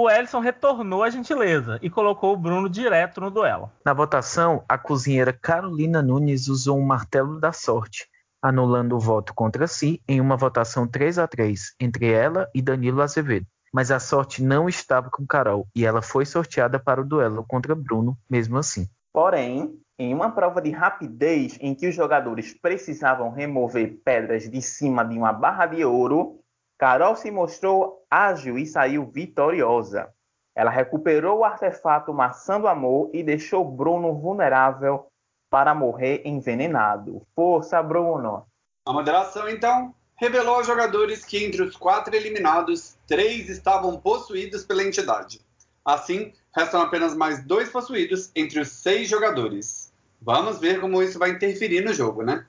o 0.00 0.08
Ellison 0.08 0.38
retornou 0.38 1.02
à 1.02 1.10
gentileza 1.10 1.76
e 1.82 1.90
colocou 1.90 2.32
o 2.32 2.36
Bruno 2.36 2.68
direto 2.68 3.20
no 3.20 3.32
duelo. 3.32 3.68
Na 3.84 3.92
votação, 3.92 4.62
a 4.68 4.78
cozinheira 4.78 5.32
Carolina 5.32 6.00
Nunes 6.00 6.46
usou 6.46 6.78
um 6.78 6.86
martelo 6.86 7.40
da 7.40 7.50
sorte, 7.50 8.06
anulando 8.40 8.94
o 8.94 9.00
voto 9.00 9.34
contra 9.34 9.66
si 9.66 10.00
em 10.06 10.20
uma 10.20 10.36
votação 10.36 10.86
3 10.86 11.18
a 11.18 11.26
3 11.26 11.74
entre 11.80 12.12
ela 12.12 12.48
e 12.54 12.62
Danilo 12.62 13.02
Azevedo. 13.02 13.44
mas 13.74 13.90
a 13.90 13.98
sorte 13.98 14.40
não 14.40 14.68
estava 14.68 15.10
com 15.10 15.26
Carol 15.26 15.66
e 15.74 15.84
ela 15.84 16.00
foi 16.00 16.24
sorteada 16.24 16.78
para 16.78 17.00
o 17.00 17.04
duelo 17.04 17.44
contra 17.48 17.74
Bruno, 17.74 18.16
mesmo 18.30 18.56
assim. 18.56 18.88
Porém, 19.12 19.80
em 19.98 20.14
uma 20.14 20.30
prova 20.30 20.62
de 20.62 20.70
rapidez 20.70 21.58
em 21.60 21.74
que 21.74 21.88
os 21.88 21.94
jogadores 21.96 22.54
precisavam 22.54 23.32
remover 23.32 23.98
pedras 24.04 24.48
de 24.48 24.62
cima 24.62 25.04
de 25.04 25.18
uma 25.18 25.32
barra 25.32 25.66
de 25.66 25.84
ouro, 25.84 26.38
Carol 26.78 27.16
se 27.16 27.28
mostrou 27.28 28.06
ágil 28.08 28.56
e 28.56 28.64
saiu 28.64 29.04
vitoriosa. 29.04 30.08
Ela 30.54 30.70
recuperou 30.70 31.38
o 31.38 31.44
artefato 31.44 32.14
Maçã 32.14 32.60
do 32.60 32.68
Amor 32.68 33.10
e 33.12 33.22
deixou 33.22 33.64
Bruno 33.64 34.14
vulnerável 34.14 35.06
para 35.50 35.74
morrer 35.74 36.22
envenenado. 36.24 37.22
Força, 37.34 37.82
Bruno! 37.82 38.46
A 38.86 38.92
moderação, 38.92 39.48
então, 39.48 39.92
revelou 40.14 40.54
aos 40.54 40.66
jogadores 40.66 41.24
que 41.24 41.44
entre 41.44 41.62
os 41.62 41.76
quatro 41.76 42.14
eliminados, 42.14 42.96
três 43.08 43.48
estavam 43.48 43.98
possuídos 43.98 44.64
pela 44.64 44.84
entidade. 44.84 45.40
Assim, 45.84 46.32
restam 46.54 46.80
apenas 46.80 47.14
mais 47.14 47.44
dois 47.44 47.70
possuídos 47.70 48.30
entre 48.36 48.60
os 48.60 48.68
seis 48.68 49.08
jogadores. 49.08 49.92
Vamos 50.20 50.58
ver 50.60 50.80
como 50.80 51.02
isso 51.02 51.18
vai 51.18 51.30
interferir 51.30 51.84
no 51.84 51.92
jogo, 51.92 52.22
né? 52.22 52.46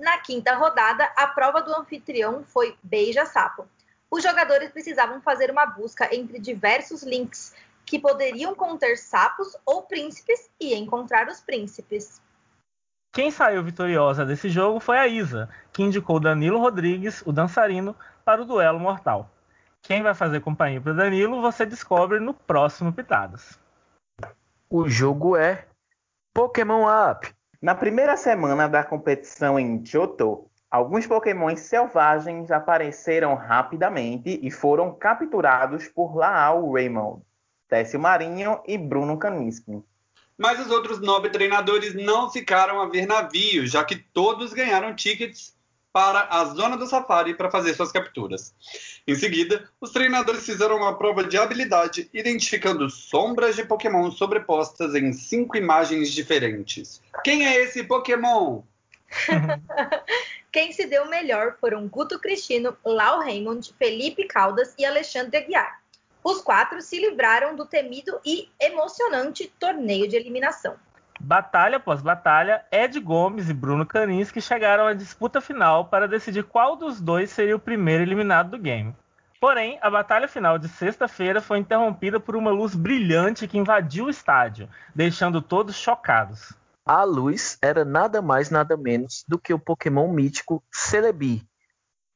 Na 0.00 0.18
quinta 0.18 0.54
rodada, 0.54 1.04
a 1.16 1.26
prova 1.28 1.62
do 1.62 1.74
anfitrião 1.74 2.44
foi 2.44 2.76
Beija 2.82 3.24
Sapo. 3.24 3.66
Os 4.10 4.22
jogadores 4.22 4.70
precisavam 4.70 5.20
fazer 5.20 5.50
uma 5.50 5.66
busca 5.66 6.14
entre 6.14 6.38
diversos 6.38 7.02
links 7.02 7.54
que 7.86 7.98
poderiam 7.98 8.54
conter 8.54 8.96
sapos 8.96 9.56
ou 9.64 9.82
príncipes 9.82 10.50
e 10.60 10.74
encontrar 10.74 11.28
os 11.28 11.40
príncipes. 11.40 12.20
Quem 13.12 13.30
saiu 13.30 13.62
vitoriosa 13.62 14.24
desse 14.24 14.48
jogo 14.48 14.80
foi 14.80 14.98
a 14.98 15.06
Isa, 15.06 15.48
que 15.72 15.82
indicou 15.82 16.18
Danilo 16.18 16.58
Rodrigues, 16.58 17.22
o 17.24 17.32
dançarino, 17.32 17.94
para 18.24 18.42
o 18.42 18.44
duelo 18.44 18.80
mortal. 18.80 19.30
Quem 19.82 20.02
vai 20.02 20.14
fazer 20.14 20.40
companhia 20.40 20.80
para 20.80 20.94
Danilo 20.94 21.40
você 21.40 21.64
descobre 21.64 22.18
no 22.18 22.34
próximo 22.34 22.92
Pitadas. 22.92 23.58
O 24.68 24.88
jogo 24.88 25.36
é 25.36 25.68
Pokémon 26.32 26.86
Up. 26.88 27.32
Na 27.64 27.74
primeira 27.74 28.14
semana 28.14 28.68
da 28.68 28.84
competição 28.84 29.58
em 29.58 29.78
Johto, 29.78 30.50
alguns 30.70 31.06
pokémons 31.06 31.60
selvagens 31.60 32.50
apareceram 32.50 33.34
rapidamente 33.34 34.38
e 34.42 34.50
foram 34.50 34.94
capturados 34.94 35.88
por 35.88 36.14
Laal 36.14 36.70
Raymond, 36.70 37.22
Técio 37.66 37.98
Marinho 37.98 38.60
e 38.66 38.76
Bruno 38.76 39.16
Kaniski. 39.16 39.82
Mas 40.36 40.60
os 40.60 40.70
outros 40.70 41.00
nove 41.00 41.30
treinadores 41.30 41.94
não 41.94 42.30
ficaram 42.30 42.82
a 42.82 42.86
ver 42.90 43.06
navio, 43.06 43.66
já 43.66 43.82
que 43.82 43.96
todos 43.96 44.52
ganharam 44.52 44.94
tickets 44.94 45.56
para 45.94 46.26
a 46.28 46.44
zona 46.46 46.76
do 46.76 46.88
safari 46.88 47.34
para 47.34 47.52
fazer 47.52 47.72
suas 47.72 47.92
capturas. 47.92 48.52
Em 49.06 49.14
seguida, 49.14 49.70
os 49.80 49.92
treinadores 49.92 50.44
fizeram 50.44 50.78
uma 50.78 50.98
prova 50.98 51.22
de 51.22 51.38
habilidade, 51.38 52.10
identificando 52.12 52.90
sombras 52.90 53.54
de 53.54 53.64
Pokémon 53.64 54.10
sobrepostas 54.10 54.96
em 54.96 55.12
cinco 55.12 55.56
imagens 55.56 56.10
diferentes. 56.10 57.00
Quem 57.22 57.46
é 57.46 57.62
esse 57.62 57.84
Pokémon? 57.84 58.62
Quem 60.50 60.72
se 60.72 60.84
deu 60.86 61.08
melhor 61.08 61.58
foram 61.60 61.86
Guto 61.86 62.18
Cristino, 62.18 62.76
Lau 62.84 63.20
Raymond, 63.20 63.72
Felipe 63.78 64.24
Caldas 64.24 64.74
e 64.76 64.84
Alexandre 64.84 65.36
Aguiar. 65.36 65.80
Os 66.24 66.40
quatro 66.40 66.82
se 66.82 66.98
livraram 66.98 67.54
do 67.54 67.66
temido 67.66 68.18
e 68.24 68.48
emocionante 68.60 69.52
torneio 69.60 70.08
de 70.08 70.16
eliminação. 70.16 70.74
Batalha 71.24 71.78
após 71.78 72.02
batalha, 72.02 72.62
Ed 72.70 73.00
Gomes 73.00 73.48
e 73.48 73.54
Bruno 73.54 73.86
Kaninski 73.86 74.42
chegaram 74.42 74.86
à 74.86 74.92
disputa 74.92 75.40
final 75.40 75.86
para 75.86 76.06
decidir 76.06 76.44
qual 76.44 76.76
dos 76.76 77.00
dois 77.00 77.30
seria 77.30 77.56
o 77.56 77.58
primeiro 77.58 78.02
eliminado 78.02 78.50
do 78.50 78.58
game. 78.58 78.94
Porém, 79.40 79.78
a 79.80 79.88
batalha 79.88 80.28
final 80.28 80.58
de 80.58 80.68
sexta-feira 80.68 81.40
foi 81.40 81.56
interrompida 81.56 82.20
por 82.20 82.36
uma 82.36 82.50
luz 82.50 82.74
brilhante 82.74 83.48
que 83.48 83.56
invadiu 83.56 84.04
o 84.04 84.10
estádio, 84.10 84.68
deixando 84.94 85.40
todos 85.40 85.76
chocados. 85.76 86.52
A 86.84 87.04
luz 87.04 87.56
era 87.62 87.86
nada 87.86 88.20
mais 88.20 88.50
nada 88.50 88.76
menos 88.76 89.24
do 89.26 89.38
que 89.38 89.54
o 89.54 89.58
Pokémon 89.58 90.12
mítico 90.12 90.62
Celebi. 90.70 91.42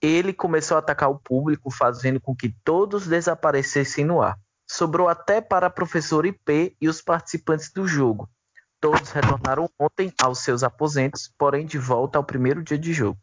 Ele 0.03 0.35
começou 0.35 0.77
a 0.77 0.81
atacar 0.81 1.11
o 1.11 1.19
público, 1.19 1.71
fazendo 1.71 2.21
com 2.21 2.37
que 2.37 2.55
todos 2.62 3.07
desaparecessem 3.07 4.05
no 4.05 4.21
ar. 4.21 4.38
Sobrou 4.67 5.09
até 5.09 5.41
para 5.41 5.69
a 5.69 5.71
professora 5.71 6.29
IP 6.29 6.77
e 6.79 6.91
os 6.91 7.00
participantes 7.00 7.73
do 7.73 7.88
jogo, 7.88 8.29
Todos 8.80 9.11
retornaram 9.11 9.68
ontem 9.78 10.12
aos 10.23 10.38
seus 10.38 10.62
aposentos, 10.62 11.32
porém 11.37 11.66
de 11.66 11.78
volta 11.78 12.16
ao 12.16 12.25
primeiro 12.25 12.62
dia 12.62 12.78
de 12.78 12.92
jogo. 12.92 13.18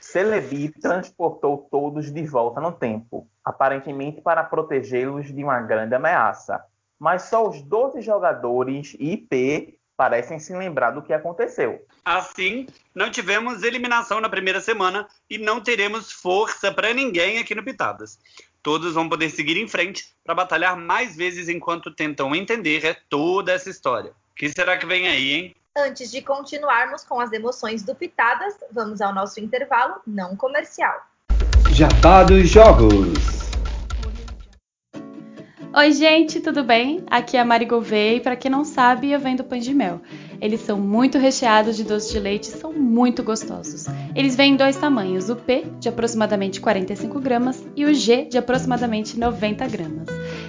Celebi 0.00 0.68
transportou 0.68 1.68
todos 1.70 2.10
de 2.10 2.26
volta 2.26 2.60
no 2.60 2.72
tempo, 2.72 3.28
aparentemente 3.44 4.20
para 4.20 4.42
protegê-los 4.42 5.26
de 5.26 5.44
uma 5.44 5.60
grande 5.60 5.94
ameaça. 5.94 6.64
Mas 6.98 7.24
só 7.24 7.46
os 7.48 7.60
12 7.62 8.00
jogadores 8.00 8.96
e 8.98 9.12
IP 9.12 9.78
parecem 9.96 10.38
se 10.38 10.54
lembrar 10.54 10.92
do 10.92 11.02
que 11.02 11.12
aconteceu. 11.12 11.86
Assim, 12.04 12.66
não 12.94 13.10
tivemos 13.10 13.62
eliminação 13.62 14.20
na 14.20 14.28
primeira 14.28 14.60
semana 14.60 15.06
e 15.28 15.38
não 15.38 15.60
teremos 15.60 16.10
força 16.10 16.72
para 16.72 16.94
ninguém 16.94 17.38
aqui 17.38 17.54
no 17.54 17.62
Pitadas. 17.62 18.18
Todos 18.62 18.94
vão 18.94 19.08
poder 19.08 19.28
seguir 19.28 19.58
em 19.58 19.68
frente 19.68 20.08
para 20.24 20.34
batalhar 20.34 20.76
mais 20.76 21.16
vezes 21.16 21.48
enquanto 21.48 21.94
tentam 21.94 22.34
entender 22.34 23.02
toda 23.10 23.52
essa 23.52 23.68
história. 23.68 24.12
O 24.34 24.36
que 24.36 24.48
será 24.48 24.76
que 24.76 24.84
vem 24.84 25.06
aí, 25.06 25.32
hein? 25.32 25.56
Antes 25.78 26.10
de 26.10 26.20
continuarmos 26.20 27.04
com 27.04 27.20
as 27.20 27.30
emoções 27.30 27.84
do 27.84 27.94
Pitadas, 27.94 28.56
vamos 28.72 29.00
ao 29.00 29.14
nosso 29.14 29.38
intervalo 29.38 29.94
não 30.04 30.34
comercial. 30.34 31.06
Jabá 31.70 32.24
dos 32.24 32.48
Jogos. 32.48 33.43
Oi, 35.76 35.90
gente, 35.90 36.38
tudo 36.38 36.62
bem? 36.62 37.02
Aqui 37.10 37.36
é 37.36 37.40
a 37.40 37.44
Mari 37.44 37.64
Gouveia 37.64 38.14
e 38.14 38.20
para 38.20 38.36
quem 38.36 38.48
não 38.48 38.64
sabe, 38.64 39.10
eu 39.10 39.18
venho 39.18 39.38
do 39.38 39.42
Pães 39.42 39.64
de 39.64 39.74
Mel. 39.74 40.00
Eles 40.40 40.60
são 40.60 40.78
muito 40.78 41.18
recheados 41.18 41.76
de 41.76 41.82
doce 41.82 42.12
de 42.12 42.20
leite 42.20 42.44
e 42.44 42.52
são 42.52 42.72
muito 42.72 43.24
gostosos. 43.24 43.86
Eles 44.14 44.36
vêm 44.36 44.52
em 44.52 44.56
dois 44.56 44.76
tamanhos, 44.76 45.28
o 45.30 45.34
P, 45.34 45.64
de 45.80 45.88
aproximadamente 45.88 46.60
45 46.60 47.18
gramas, 47.18 47.60
e 47.74 47.84
o 47.84 47.92
G, 47.92 48.26
de 48.26 48.38
aproximadamente 48.38 49.18
90 49.18 49.66
gramas. 49.66 50.06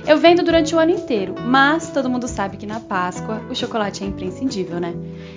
Eu 0.08 0.20
vendo 0.20 0.44
durante 0.44 0.76
o 0.76 0.80
ano 0.80 0.92
inteiro, 0.92 1.34
mas 1.42 1.90
todo 1.90 2.08
mundo 2.08 2.28
sabe 2.28 2.58
que 2.58 2.68
na 2.68 2.80
Páscoa 2.80 3.42
o 3.50 3.56
chocolate 3.56 4.04
é 4.04 4.08
imprescindível, 4.08 4.80
né? 4.80 4.94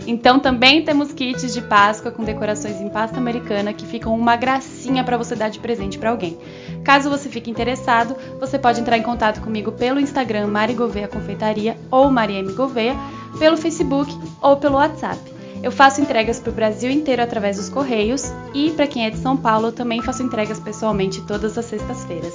Então 0.07 0.38
também 0.38 0.85
temos 0.85 1.12
kits 1.12 1.54
de 1.54 1.62
Páscoa 1.62 2.11
com 2.11 2.23
decorações 2.23 2.78
em 2.78 2.90
pasta 2.90 3.16
americana 3.16 3.73
que 3.73 3.87
ficam 3.87 4.14
uma 4.14 4.37
gracinha 4.37 5.02
para 5.02 5.16
você 5.16 5.35
dar 5.35 5.49
de 5.49 5.59
presente 5.59 5.99
para 5.99 6.11
alguém. 6.11 6.37
Caso 6.85 7.09
você 7.09 7.30
fique 7.30 7.50
interessado, 7.50 8.14
você 8.38 8.59
pode 8.59 8.80
entrar 8.80 8.99
em 8.99 9.02
contato 9.02 9.40
comigo 9.40 9.73
pelo 9.78 10.00
Instagram 10.00 10.49
Mari 10.49 10.75
Gouveia 10.75 11.08
Confeitaria 11.08 11.76
ou 11.90 12.11
Marieme 12.11 12.52
Gouveia, 12.52 12.97
pelo 13.38 13.56
Facebook 13.56 14.12
ou 14.40 14.56
pelo 14.56 14.76
WhatsApp. 14.76 15.18
Eu 15.62 15.73
faço 15.73 16.00
entregas 16.00 16.38
para 16.38 16.50
o 16.50 16.54
Brasil 16.54 16.90
inteiro 16.90 17.23
através 17.23 17.56
dos 17.56 17.68
correios 17.68 18.32
e 18.54 18.70
para 18.70 18.87
quem 18.87 19.06
é 19.06 19.11
de 19.11 19.18
São 19.18 19.37
Paulo 19.37 19.68
eu 19.68 19.73
também 19.73 20.00
faço 20.00 20.23
entregas 20.23 20.61
pessoalmente 20.61 21.20
todas 21.26 21.58
as 21.58 21.64
sextas-feiras. 21.64 22.35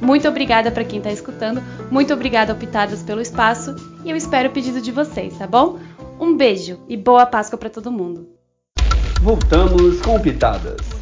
Muito 0.00 0.28
obrigada 0.28 0.70
para 0.70 0.84
quem 0.84 0.98
está 0.98 1.10
escutando, 1.10 1.62
muito 1.90 2.12
obrigada 2.12 2.52
ao 2.52 2.58
Pitadas 2.58 3.02
pelo 3.02 3.20
espaço 3.20 3.74
e 4.04 4.10
eu 4.10 4.16
espero 4.16 4.48
o 4.48 4.52
pedido 4.52 4.80
de 4.80 4.92
vocês, 4.92 5.36
tá 5.38 5.46
bom? 5.46 5.78
Um 6.20 6.36
beijo 6.36 6.78
e 6.88 6.96
boa 6.96 7.26
Páscoa 7.26 7.58
para 7.58 7.70
todo 7.70 7.90
mundo. 7.90 8.28
Voltamos 9.20 10.00
com 10.02 10.20
Pitadas. 10.20 10.98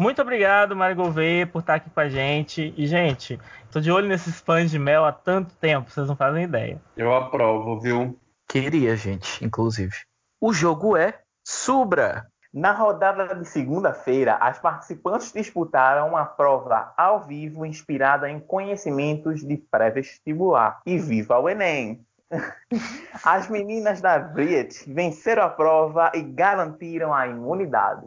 Muito 0.00 0.22
obrigado, 0.22 0.74
Mário 0.74 0.96
Gouveia, 0.96 1.46
por 1.46 1.60
estar 1.60 1.74
aqui 1.74 1.90
com 1.90 2.00
a 2.00 2.08
gente. 2.08 2.72
E, 2.74 2.86
gente, 2.86 3.38
tô 3.70 3.80
de 3.80 3.90
olho 3.90 4.08
nesses 4.08 4.40
pães 4.40 4.70
de 4.70 4.78
mel 4.78 5.04
há 5.04 5.12
tanto 5.12 5.54
tempo, 5.56 5.90
vocês 5.90 6.08
não 6.08 6.16
fazem 6.16 6.44
ideia. 6.44 6.80
Eu 6.96 7.14
aprovo, 7.14 7.78
viu? 7.80 8.18
Queria, 8.48 8.96
gente, 8.96 9.44
inclusive. 9.44 9.94
O 10.40 10.52
jogo 10.52 10.96
é 10.96 11.20
Subra. 11.44 12.26
Na 12.52 12.72
rodada 12.72 13.32
de 13.34 13.44
segunda-feira, 13.44 14.34
as 14.34 14.58
participantes 14.58 15.32
disputaram 15.32 16.08
uma 16.08 16.24
prova 16.24 16.92
ao 16.96 17.20
vivo 17.20 17.64
inspirada 17.64 18.28
em 18.28 18.40
conhecimentos 18.40 19.46
de 19.46 19.56
pré-vestibular. 19.56 20.80
E 20.84 20.98
viva 20.98 21.38
o 21.38 21.48
Enem! 21.48 22.04
As 23.24 23.48
meninas 23.48 24.00
da 24.00 24.18
Briet 24.18 24.84
venceram 24.92 25.44
a 25.44 25.48
prova 25.48 26.10
e 26.14 26.22
garantiram 26.22 27.14
a 27.14 27.26
imunidade. 27.26 28.06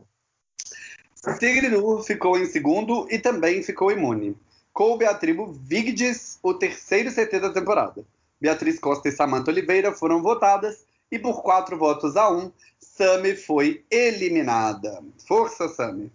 Sigridur 1.15 2.03
ficou 2.03 2.37
em 2.37 2.45
segundo 2.45 3.07
e 3.09 3.19
também 3.19 3.63
ficou 3.63 3.91
imune. 3.91 4.35
Coube 4.73 5.05
à 5.05 5.13
tribo 5.13 5.53
Vigdis, 5.53 6.39
o 6.41 6.55
terceiro 6.55 7.13
CT 7.13 7.39
da 7.39 7.53
temporada. 7.53 8.03
Beatriz 8.41 8.79
Costa 8.79 9.07
e 9.07 9.11
Samanta 9.11 9.51
Oliveira 9.51 9.91
foram 9.91 10.21
votadas 10.21 10.83
e 11.11 11.19
por 11.19 11.43
quatro 11.43 11.77
votos 11.77 12.17
a 12.17 12.27
um, 12.31 12.51
Sami 12.79 13.35
foi 13.35 13.85
eliminada. 13.91 15.03
Força, 15.27 15.69
Sami. 15.69 16.11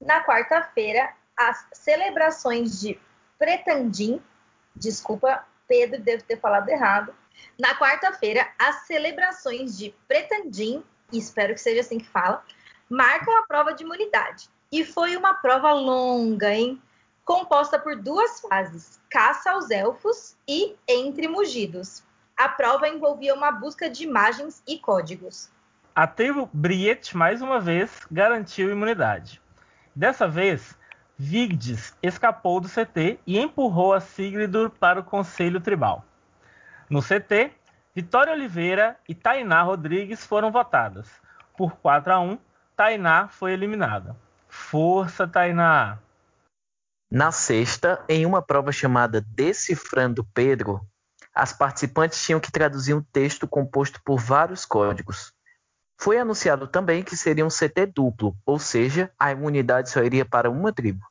Na 0.00 0.24
quarta-feira, 0.24 1.12
as 1.36 1.66
celebrações 1.72 2.80
de 2.80 2.96
Pretandim, 3.36 4.22
desculpa, 4.76 5.44
Pedro 5.66 6.00
deve 6.00 6.22
ter 6.22 6.38
falado 6.38 6.68
errado. 6.68 7.12
Na 7.58 7.74
quarta-feira, 7.74 8.48
as 8.56 8.86
celebrações 8.86 9.76
de 9.76 9.92
Pretandim, 10.06 10.84
espero 11.12 11.54
que 11.54 11.60
seja 11.60 11.80
assim 11.80 11.98
que 11.98 12.08
fala, 12.08 12.44
marcam 12.88 13.36
a 13.36 13.42
prova 13.42 13.72
de 13.74 13.82
imunidade. 13.82 14.48
E 14.70 14.84
foi 14.84 15.16
uma 15.16 15.34
prova 15.34 15.72
longa, 15.72 16.54
hein? 16.54 16.80
Composta 17.24 17.78
por 17.78 17.96
duas 17.96 18.40
fases: 18.40 19.00
caça 19.10 19.52
aos 19.52 19.70
elfos 19.70 20.36
e 20.46 20.76
entre 20.86 21.26
mugidos. 21.28 22.02
A 22.36 22.48
prova 22.48 22.88
envolvia 22.88 23.34
uma 23.34 23.52
busca 23.52 23.88
de 23.88 24.04
imagens 24.04 24.62
e 24.66 24.78
códigos. 24.78 25.50
A 25.94 26.06
tribo 26.06 26.50
Briet, 26.52 27.16
mais 27.16 27.40
uma 27.40 27.60
vez, 27.60 28.00
garantiu 28.10 28.72
imunidade. 28.72 29.40
Dessa 29.94 30.26
vez, 30.26 30.76
Vigdis 31.16 31.96
escapou 32.02 32.60
do 32.60 32.68
CT 32.68 33.20
e 33.24 33.38
empurrou 33.38 33.92
a 33.92 34.00
Sigridur 34.00 34.70
para 34.70 34.98
o 34.98 35.04
Conselho 35.04 35.60
Tribal. 35.60 36.04
No 36.90 37.00
CT, 37.00 37.52
Vitória 37.94 38.32
Oliveira 38.32 38.98
e 39.08 39.14
Tainá 39.14 39.62
Rodrigues 39.62 40.26
foram 40.26 40.50
votadas. 40.50 41.08
Por 41.56 41.76
4 41.76 42.12
a 42.12 42.18
1, 42.18 42.38
Tainá 42.76 43.28
foi 43.28 43.52
eliminada. 43.52 44.16
Força, 44.48 45.28
Tainá! 45.28 45.98
Na 47.10 47.30
sexta, 47.30 48.04
em 48.08 48.26
uma 48.26 48.42
prova 48.42 48.72
chamada 48.72 49.20
Decifrando 49.20 50.24
Pedro, 50.34 50.80
as 51.34 51.52
participantes 51.52 52.22
tinham 52.24 52.40
que 52.40 52.50
traduzir 52.50 52.94
um 52.94 53.02
texto 53.02 53.46
composto 53.46 54.00
por 54.04 54.18
vários 54.18 54.64
códigos. 54.64 55.32
Foi 55.98 56.18
anunciado 56.18 56.66
também 56.66 57.02
que 57.02 57.16
seria 57.16 57.44
um 57.44 57.48
CT 57.48 57.86
duplo, 57.94 58.36
ou 58.44 58.58
seja, 58.58 59.10
a 59.18 59.32
imunidade 59.32 59.90
só 59.90 60.02
iria 60.02 60.24
para 60.24 60.50
uma 60.50 60.72
tribo. 60.72 61.04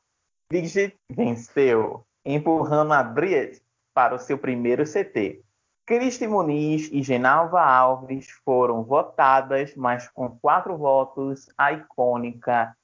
Brigitte 0.48 0.96
venceu, 1.10 2.04
empurrando 2.24 2.92
a 2.92 3.02
Briette 3.02 3.62
para 3.94 4.14
o 4.14 4.18
seu 4.18 4.38
primeiro 4.38 4.84
CT. 4.84 5.42
Cristi 5.86 6.26
Muniz 6.26 6.88
e 6.92 7.02
Genalva 7.02 7.60
Alves 7.60 8.30
foram 8.44 8.82
votadas, 8.82 9.74
mas 9.74 10.08
com 10.08 10.30
quatro 10.30 10.76
votos, 10.76 11.48
a 11.58 11.72
icônica 11.72 12.74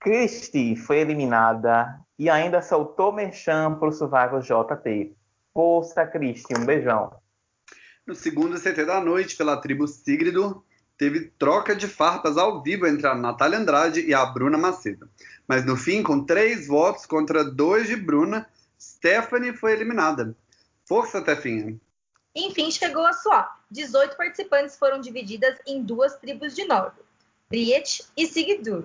Cristi 0.00 0.76
foi 0.76 0.98
eliminada 0.98 1.98
e 2.18 2.30
ainda 2.30 2.62
soltou 2.62 3.12
merchan 3.12 3.74
para 3.74 3.88
o 3.88 3.92
Survival 3.92 4.40
JT. 4.40 5.12
Força, 5.52 6.06
Cristi, 6.06 6.54
um 6.56 6.64
beijão. 6.64 7.12
No 8.06 8.14
segundo 8.14 8.60
CT 8.60 8.84
da 8.84 9.00
noite, 9.00 9.36
pela 9.36 9.60
tribo 9.60 9.86
Sigrido, 9.88 10.64
teve 10.96 11.32
troca 11.38 11.74
de 11.74 11.86
farpas 11.86 12.38
ao 12.38 12.62
vivo 12.62 12.86
entre 12.86 13.06
a 13.06 13.14
Natália 13.14 13.58
Andrade 13.58 14.00
e 14.00 14.14
a 14.14 14.24
Bruna 14.24 14.56
Macedo. 14.56 15.10
Mas 15.46 15.66
no 15.66 15.76
fim, 15.76 16.02
com 16.02 16.24
três 16.24 16.68
votos 16.68 17.04
contra 17.04 17.44
dois 17.44 17.88
de 17.88 17.96
Bruna, 17.96 18.48
Stephanie 18.80 19.52
foi 19.52 19.72
eliminada. 19.72 20.36
Força, 20.86 21.20
Tefinha! 21.20 21.76
Enfim, 22.34 22.70
chegou 22.70 23.04
a 23.04 23.12
sua. 23.12 23.50
18 23.70 24.16
participantes 24.16 24.78
foram 24.78 25.00
divididas 25.00 25.58
em 25.66 25.82
duas 25.82 26.16
tribos 26.16 26.54
de 26.54 26.64
novo, 26.64 26.92
Briet 27.50 28.04
e 28.16 28.26
Sigdur. 28.26 28.84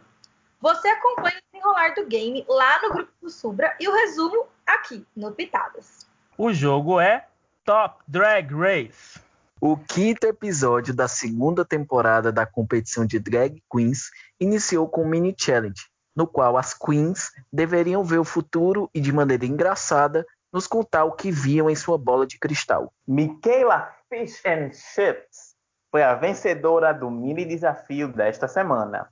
Você 0.63 0.87
acompanha 0.87 1.35
o 1.35 1.51
desenrolar 1.51 1.93
do 1.93 2.05
game 2.05 2.45
lá 2.47 2.81
no 2.81 2.93
grupo 2.93 3.11
do 3.21 3.29
Subra 3.29 3.75
e 3.81 3.85
o 3.85 3.93
resumo 3.93 4.45
aqui 4.65 5.05
no 5.13 5.33
Pitadas. 5.33 6.07
O 6.37 6.53
jogo 6.53 7.01
é 7.01 7.27
Top 7.65 8.01
Drag 8.07 8.49
Race. 8.55 9.19
O 9.59 9.75
quinto 9.75 10.25
episódio 10.25 10.93
da 10.93 11.05
segunda 11.09 11.65
temporada 11.65 12.31
da 12.31 12.45
competição 12.45 13.05
de 13.05 13.19
drag 13.19 13.61
queens 13.69 14.09
iniciou 14.39 14.87
com 14.87 15.03
um 15.03 15.07
mini 15.09 15.35
challenge, 15.37 15.89
no 16.15 16.25
qual 16.25 16.57
as 16.57 16.73
queens 16.73 17.33
deveriam 17.51 18.01
ver 18.01 18.19
o 18.19 18.23
futuro 18.23 18.89
e, 18.93 19.01
de 19.01 19.11
maneira 19.11 19.45
engraçada, 19.45 20.25
nos 20.49 20.65
contar 20.65 21.03
o 21.03 21.11
que 21.11 21.29
viam 21.29 21.69
em 21.69 21.75
sua 21.75 21.97
bola 21.97 22.25
de 22.25 22.39
cristal. 22.39 22.93
Michaela 23.05 23.93
Fish 24.07 24.41
and 24.45 24.71
Chips 24.71 25.57
foi 25.91 26.03
a 26.03 26.15
vencedora 26.15 26.93
do 26.93 27.11
mini 27.11 27.43
desafio 27.43 28.07
desta 28.07 28.47
semana. 28.47 29.09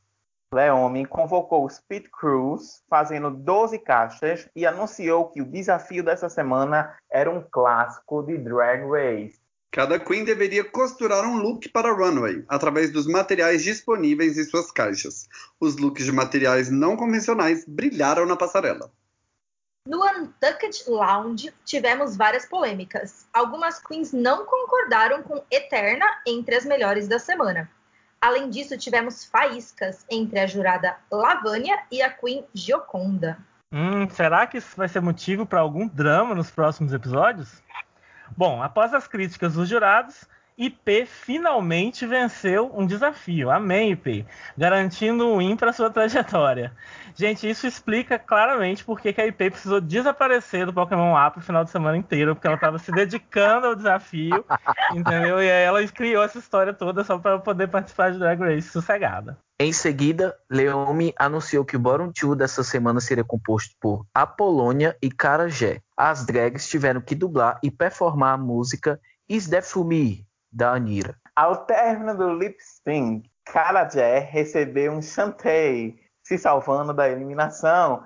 Leomi 0.54 1.06
convocou 1.06 1.66
os 1.66 1.80
Pit 1.80 2.10
Crews, 2.12 2.84
fazendo 2.90 3.32
12 3.32 3.80
caixas, 3.80 4.50
e 4.54 4.66
anunciou 4.66 5.30
que 5.30 5.42
o 5.42 5.46
desafio 5.46 6.04
dessa 6.04 6.28
semana 6.28 6.94
era 7.10 7.32
um 7.32 7.42
clássico 7.42 8.22
de 8.24 8.38
Drag 8.38 8.84
Race. 8.86 9.40
Cada 9.72 9.98
queen 9.98 10.26
deveria 10.26 10.66
costurar 10.66 11.24
um 11.24 11.38
look 11.38 11.70
para 11.70 11.90
a 11.90 11.94
runway, 11.94 12.44
através 12.50 12.92
dos 12.92 13.08
materiais 13.08 13.64
disponíveis 13.64 14.38
em 14.38 14.44
suas 14.44 14.70
caixas. 14.70 15.30
Os 15.58 15.78
looks 15.78 16.04
de 16.04 16.12
materiais 16.12 16.70
não 16.70 16.98
convencionais 16.98 17.64
brilharam 17.66 18.26
na 18.26 18.36
passarela. 18.36 18.92
No 19.88 20.04
Untucked 20.04 20.84
Lounge, 20.90 21.54
tivemos 21.64 22.18
várias 22.18 22.46
polêmicas. 22.46 23.26
Algumas 23.34 23.80
queens 23.80 24.12
não 24.12 24.46
concordaram 24.46 25.24
com 25.24 25.42
Eterna 25.50 26.06
entre 26.28 26.56
as 26.56 26.66
melhores 26.66 27.08
da 27.08 27.18
semana. 27.18 27.72
Além 28.22 28.52
disso, 28.52 28.78
tivemos 28.78 29.26
faíscas 29.26 30.06
entre 30.08 30.40
a 30.40 30.46
jurada 30.46 30.96
Lavânia 31.12 31.84
e 31.92 32.04
a 32.04 32.10
Queen 32.12 32.46
Gioconda. 32.54 33.40
Hum, 33.72 34.08
será 34.10 34.46
que 34.46 34.60
isso 34.60 34.78
vai 34.78 34.88
ser 34.88 35.02
motivo 35.02 35.44
para 35.44 35.60
algum 35.60 35.88
drama 35.88 36.36
nos 36.36 36.52
próximos 36.52 36.94
episódios? 36.94 37.64
Bom, 38.38 38.62
após 38.62 38.94
as 38.94 39.08
críticas 39.08 39.56
dos 39.56 39.68
jurados, 39.68 40.28
IP 40.58 41.06
finalmente 41.06 42.06
venceu 42.06 42.72
um 42.76 42.86
desafio. 42.86 43.50
Amém, 43.50 43.92
IP. 43.92 44.26
Garantindo 44.58 45.28
um 45.28 45.38
win 45.38 45.56
para 45.56 45.74
sua 45.74 45.90
trajetória. 45.90 46.72
Gente, 47.16 47.50
isso 47.50 47.68
explica 47.68 48.18
claramente 48.18 48.84
por 48.84 49.00
que 49.00 49.20
a 49.20 49.26
IP 49.26 49.52
precisou 49.52 49.82
desaparecer 49.82 50.66
do 50.66 50.74
Pokémon 50.74 51.18
App 51.18 51.40
o 51.40 51.42
final 51.42 51.64
de 51.64 51.72
semana 51.72 51.98
inteiro, 51.98 52.36
porque 52.36 52.48
ela 52.48 52.56
estava 52.56 52.78
se 52.78 52.92
dedicando 52.92 53.68
ao 53.68 53.76
desafio, 53.76 54.46
entendeu? 54.94 55.42
E 55.42 55.50
aí 55.52 55.64
ela 55.64 55.86
criou 55.88 56.24
essa 56.24 56.38
história 56.38 56.74
toda 56.74 57.04
só 57.04 57.18
para 57.18 57.40
poder 57.40 57.68
participar 57.68 58.12
de 58.12 58.20
Drag 58.20 58.40
Race 58.40 58.70
sossegada. 58.70 59.38
Em 59.60 59.72
seguida, 59.72 60.36
Leomi 60.50 61.14
anunciou 61.20 61.64
que 61.64 61.76
o 61.76 61.80
Bottom 61.80 62.12
2 62.20 62.38
dessa 62.38 62.64
semana 62.64 63.00
seria 63.00 63.24
composto 63.24 63.76
por 63.80 64.06
Apolônia 64.12 64.98
e 65.02 65.12
Carajé. 65.12 65.82
As 65.96 66.26
drags 66.26 66.68
tiveram 66.68 67.00
que 67.00 67.14
dublar 67.14 67.60
e 67.62 67.70
performar 67.70 68.34
a 68.34 68.38
música 68.38 69.00
Is 69.30 69.48
That 69.50 69.68
For 69.68 69.86
Me, 69.86 70.26
da 70.52 70.74
Anira. 70.74 71.16
Ao 71.36 71.66
término 71.66 72.16
do 72.16 72.34
lip 72.34 72.58
sync, 72.60 73.30
Carajé 73.46 74.20
recebeu 74.20 74.92
um 74.92 75.02
chantei, 75.02 76.00
se 76.24 76.38
salvando 76.38 76.94
da 76.94 77.10
eliminação, 77.10 78.04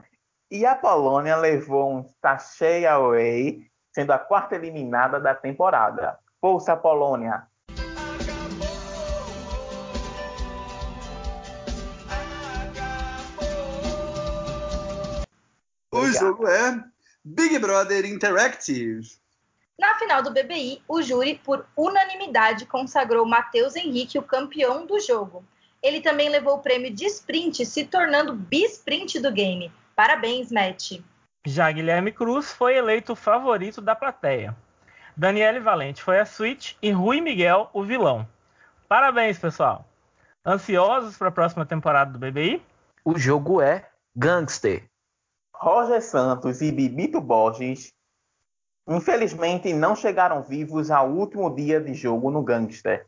e 0.51 0.65
a 0.65 0.75
Polônia 0.75 1.35
levou 1.35 1.91
um 1.91 2.03
sachê 2.21 2.85
away, 2.85 3.67
sendo 3.93 4.11
a 4.11 4.19
quarta 4.19 4.55
eliminada 4.55 5.19
da 5.19 5.33
temporada. 5.33 6.17
Força 6.39 6.77
Polônia! 6.77 7.47
O 15.91 16.05
jogo 16.11 16.47
é 16.47 16.83
Big 17.23 17.57
Brother 17.57 18.05
Interactive. 18.05 19.01
Na 19.79 19.95
final 19.95 20.23
do 20.23 20.31
BBI, 20.31 20.81
o 20.87 21.01
júri, 21.01 21.39
por 21.43 21.65
unanimidade, 21.75 22.65
consagrou 22.65 23.25
Matheus 23.25 23.75
Henrique 23.75 24.17
o 24.17 24.23
campeão 24.23 24.85
do 24.85 24.99
jogo. 24.99 25.43
Ele 25.83 25.99
também 26.01 26.29
levou 26.29 26.55
o 26.55 26.61
prêmio 26.61 26.91
de 26.93 27.05
sprint, 27.05 27.65
se 27.65 27.85
tornando 27.85 28.33
bisprint 28.33 29.19
do 29.19 29.31
game. 29.31 29.71
Parabéns, 29.95 30.51
Matt. 30.51 30.99
Já 31.45 31.71
Guilherme 31.71 32.11
Cruz 32.11 32.51
foi 32.51 32.75
eleito 32.75 33.13
o 33.13 33.15
favorito 33.15 33.81
da 33.81 33.95
plateia. 33.95 34.55
Daniele 35.15 35.59
Valente 35.59 36.01
foi 36.01 36.19
a 36.19 36.25
Switch 36.25 36.73
e 36.81 36.91
Rui 36.91 37.21
Miguel 37.21 37.69
o 37.71 37.83
vilão. 37.83 38.27
Parabéns, 38.87 39.37
pessoal. 39.37 39.85
Ansiosos 40.45 41.17
para 41.17 41.27
a 41.27 41.31
próxima 41.31 41.65
temporada 41.65 42.11
do 42.11 42.19
BBI? 42.19 42.61
O 43.03 43.17
jogo 43.17 43.61
é 43.61 43.89
Gangster. 44.15 44.85
Roger 45.55 46.01
Santos 46.01 46.61
e 46.61 46.71
Bibito 46.71 47.21
Borges 47.21 47.93
infelizmente 48.87 49.73
não 49.73 49.95
chegaram 49.95 50.43
vivos 50.43 50.91
ao 50.91 51.09
último 51.09 51.53
dia 51.53 51.79
de 51.79 51.93
jogo 51.93 52.29
no 52.29 52.43
Gangster. 52.43 53.05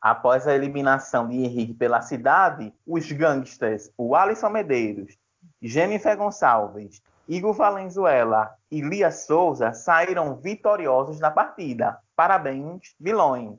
Após 0.00 0.46
a 0.46 0.54
eliminação 0.54 1.28
de 1.28 1.36
Henrique 1.36 1.74
pela 1.74 2.00
cidade, 2.00 2.72
os 2.86 3.10
gangsters, 3.12 3.90
o 3.98 4.14
Alisson 4.14 4.48
Medeiros, 4.48 5.16
Jennifer 5.60 6.16
Gonçalves, 6.16 7.02
Igor 7.28 7.52
Valenzuela 7.52 8.50
e 8.70 8.80
Lia 8.80 9.10
Souza 9.10 9.72
saíram 9.72 10.36
vitoriosos 10.36 11.18
da 11.18 11.30
partida. 11.30 11.98
Parabéns, 12.16 12.94
vilões! 12.98 13.58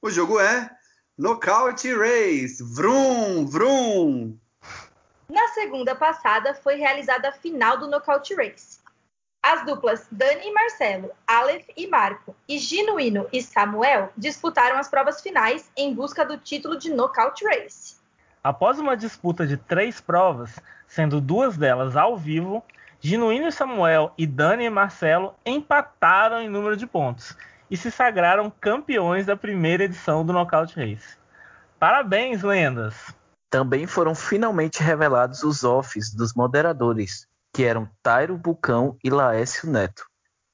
O 0.00 0.10
jogo 0.10 0.38
é 0.38 0.70
Knockout 1.18 1.92
Race. 1.94 2.62
Vrum, 2.62 3.46
vrum. 3.46 4.38
Na 5.28 5.48
segunda 5.48 5.94
passada 5.94 6.54
foi 6.54 6.76
realizada 6.76 7.30
a 7.30 7.32
final 7.32 7.78
do 7.78 7.88
Knockout 7.88 8.34
Race. 8.34 8.78
As 9.48 9.64
duplas 9.64 10.08
Dani 10.10 10.48
e 10.48 10.52
Marcelo, 10.52 11.12
Aleph 11.24 11.68
e 11.76 11.86
Marco, 11.86 12.34
e 12.48 12.58
Genuíno 12.58 13.28
e 13.32 13.40
Samuel 13.40 14.12
disputaram 14.16 14.76
as 14.76 14.88
provas 14.88 15.20
finais 15.20 15.70
em 15.76 15.94
busca 15.94 16.26
do 16.26 16.36
título 16.36 16.76
de 16.76 16.90
Knockout 16.90 17.44
Race. 17.44 17.94
Após 18.42 18.80
uma 18.80 18.96
disputa 18.96 19.46
de 19.46 19.56
três 19.56 20.00
provas, 20.00 20.58
sendo 20.88 21.20
duas 21.20 21.56
delas 21.56 21.96
ao 21.96 22.16
vivo, 22.16 22.60
Genuíno 23.00 23.46
e 23.46 23.52
Samuel 23.52 24.12
e 24.18 24.26
Dani 24.26 24.64
e 24.64 24.70
Marcelo 24.70 25.32
empataram 25.46 26.42
em 26.42 26.48
número 26.48 26.76
de 26.76 26.84
pontos 26.84 27.36
e 27.70 27.76
se 27.76 27.88
sagraram 27.88 28.50
campeões 28.50 29.26
da 29.26 29.36
primeira 29.36 29.84
edição 29.84 30.26
do 30.26 30.32
Knockout 30.32 30.74
Race. 30.74 31.16
Parabéns, 31.78 32.42
lendas! 32.42 33.14
Também 33.48 33.86
foram 33.86 34.12
finalmente 34.12 34.82
revelados 34.82 35.44
os 35.44 35.62
offs 35.62 36.12
dos 36.12 36.34
moderadores, 36.34 37.28
que 37.56 37.64
eram 37.64 37.88
Tairo 38.02 38.36
Bucão 38.36 38.98
e 39.02 39.08
Laércio 39.08 39.70
Neto. 39.70 40.04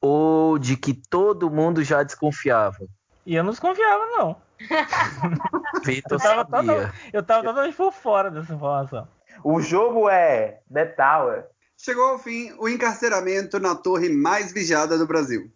Ou 0.01 0.57
de 0.57 0.77
que 0.77 0.95
todo 0.95 1.51
mundo 1.51 1.83
já 1.83 2.05
desconfiava. 2.05 2.87
E 3.27 3.35
eu 3.35 3.43
não 3.43 3.51
desconfiava, 3.51 4.07
não. 4.07 4.37
Vitor 5.85 6.12
Eu 6.12 6.19
tava, 6.21 6.49
sabia. 6.49 6.73
total- 6.75 6.91
eu 7.12 7.23
tava 7.25 7.43
totalmente 7.45 7.77
por 7.77 7.93
fora 7.93 8.31
dessa 8.31 8.55
informação. 8.55 9.09
O 9.43 9.61
jogo 9.61 10.09
é 10.09 10.61
The 10.73 10.85
Tower. 10.87 11.47
Chegou 11.77 12.05
ao 12.05 12.19
fim 12.21 12.53
o 12.61 12.69
encarceramento 12.69 13.59
na 13.59 13.75
torre 13.75 14.09
mais 14.09 14.53
vigiada 14.53 14.97
do 14.97 15.05
Brasil. 15.07 15.51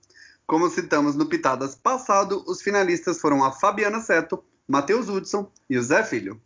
Como 0.49 0.69
citamos 0.69 1.15
no 1.15 1.27
Pitadas 1.27 1.77
passado, 1.77 2.43
os 2.49 2.61
finalistas 2.61 3.21
foram 3.21 3.45
a 3.45 3.53
Fabiana 3.53 4.01
Seto, 4.01 4.43
Matheus 4.67 5.09
Hudson 5.09 5.49
e 5.71 5.79
o 5.79 5.83
Zé 5.83 6.03
Filho. 6.03 6.41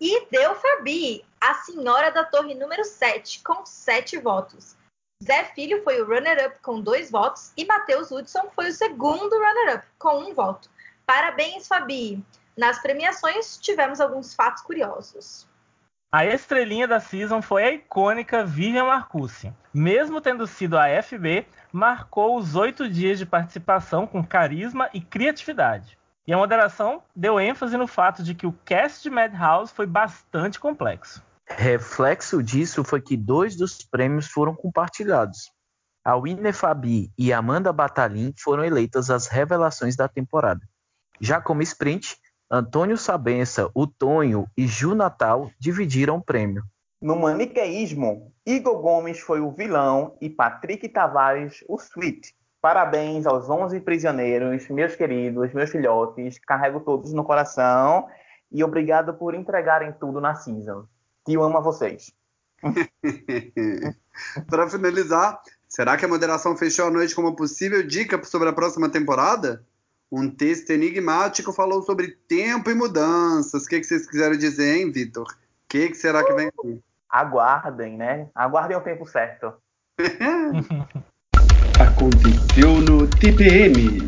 E 0.00 0.26
deu 0.28 0.56
Fabi, 0.56 1.24
a 1.40 1.54
senhora 1.54 2.10
da 2.10 2.24
torre 2.24 2.54
número 2.54 2.84
7, 2.84 3.42
com 3.42 3.64
7 3.64 4.18
votos. 4.18 4.76
Zé 5.22 5.44
Filho 5.54 5.82
foi 5.82 6.00
o 6.00 6.06
runner-up 6.06 6.58
com 6.62 6.80
2 6.80 7.10
votos 7.10 7.52
e 7.56 7.64
Matheus 7.64 8.10
Hudson 8.10 8.50
foi 8.54 8.68
o 8.68 8.72
segundo 8.72 9.36
runner-up 9.36 9.86
com 9.98 10.30
1 10.30 10.34
voto. 10.34 10.70
Parabéns, 11.04 11.66
Fabi! 11.66 12.24
Nas 12.56 12.80
premiações 12.80 13.56
tivemos 13.58 14.00
alguns 14.00 14.34
fatos 14.34 14.62
curiosos. 14.62 15.48
A 16.10 16.24
estrelinha 16.24 16.88
da 16.88 17.00
season 17.00 17.42
foi 17.42 17.64
a 17.64 17.70
icônica 17.70 18.44
Vivian 18.44 18.86
Marcucci. 18.86 19.52
Mesmo 19.74 20.20
tendo 20.20 20.46
sido 20.46 20.78
a 20.78 20.86
FB, 21.02 21.46
marcou 21.70 22.36
os 22.36 22.56
oito 22.56 22.88
dias 22.88 23.18
de 23.18 23.26
participação 23.26 24.06
com 24.06 24.24
carisma 24.24 24.88
e 24.94 25.00
criatividade. 25.00 25.98
E 26.26 26.32
a 26.32 26.36
moderação 26.36 27.02
deu 27.14 27.38
ênfase 27.38 27.76
no 27.76 27.86
fato 27.86 28.22
de 28.22 28.34
que 28.34 28.46
o 28.46 28.52
cast 28.64 29.02
de 29.02 29.10
Madhouse 29.10 29.72
foi 29.72 29.86
bastante 29.86 30.58
complexo. 30.58 31.22
Reflexo 31.50 32.42
disso 32.42 32.84
foi 32.84 33.00
que 33.00 33.16
dois 33.16 33.56
dos 33.56 33.82
prêmios 33.82 34.26
foram 34.26 34.54
compartilhados. 34.54 35.50
A 36.04 36.16
Winner 36.16 36.54
Fabi 36.54 37.10
e 37.18 37.32
Amanda 37.32 37.72
Batalin 37.72 38.32
foram 38.38 38.64
eleitas 38.64 39.10
as 39.10 39.26
revelações 39.26 39.96
da 39.96 40.08
temporada. 40.08 40.60
Já 41.20 41.40
como 41.40 41.62
sprint, 41.62 42.16
Antônio 42.50 42.96
Sabença, 42.96 43.70
o 43.74 43.86
Tonho 43.86 44.46
e 44.56 44.66
Ju 44.66 44.94
Natal 44.94 45.50
dividiram 45.58 46.16
o 46.16 46.22
prêmio. 46.22 46.62
No 47.00 47.14
maniqueísmo, 47.16 48.32
Igor 48.46 48.80
Gomes 48.80 49.20
foi 49.20 49.40
o 49.40 49.50
vilão 49.50 50.16
e 50.20 50.30
Patrick 50.30 50.88
Tavares 50.88 51.62
o 51.68 51.76
sweet. 51.76 52.34
Parabéns 52.60 53.26
aos 53.26 53.48
11 53.48 53.78
prisioneiros, 53.80 54.68
meus 54.68 54.96
queridos, 54.96 55.52
meus 55.52 55.70
filhotes. 55.70 56.38
Carrego 56.38 56.80
todos 56.80 57.12
no 57.12 57.22
coração 57.22 58.08
e 58.50 58.64
obrigado 58.64 59.14
por 59.14 59.34
entregarem 59.34 59.92
tudo 59.92 60.20
na 60.20 60.34
season. 60.34 60.86
Que 61.28 61.34
eu 61.34 61.42
amo 61.42 61.58
a 61.58 61.60
vocês. 61.60 62.10
Para 64.48 64.70
finalizar, 64.70 65.38
será 65.68 65.94
que 65.94 66.06
a 66.06 66.08
moderação 66.08 66.56
fechou 66.56 66.86
a 66.86 66.90
noite 66.90 67.14
com 67.14 67.20
uma 67.20 67.36
possível 67.36 67.86
dica 67.86 68.24
sobre 68.24 68.48
a 68.48 68.52
próxima 68.54 68.88
temporada? 68.88 69.62
Um 70.10 70.30
texto 70.30 70.70
enigmático 70.70 71.52
falou 71.52 71.82
sobre 71.82 72.16
tempo 72.26 72.70
e 72.70 72.74
mudanças. 72.74 73.66
O 73.66 73.68
que, 73.68 73.78
que 73.78 73.84
vocês 73.84 74.06
quiseram 74.06 74.38
dizer, 74.38 74.78
hein, 74.78 74.90
Vitor? 74.90 75.26
O 75.26 75.36
que, 75.68 75.90
que 75.90 75.96
será 75.96 76.24
que 76.24 76.32
vem 76.32 76.50
aí? 76.64 76.82
Aguardem, 77.10 77.98
né? 77.98 78.30
Aguardem 78.34 78.78
o 78.78 78.80
tempo 78.80 79.04
certo. 79.04 79.52
Aconteceu 81.78 82.80
no 82.80 83.06
TPM. 83.06 84.00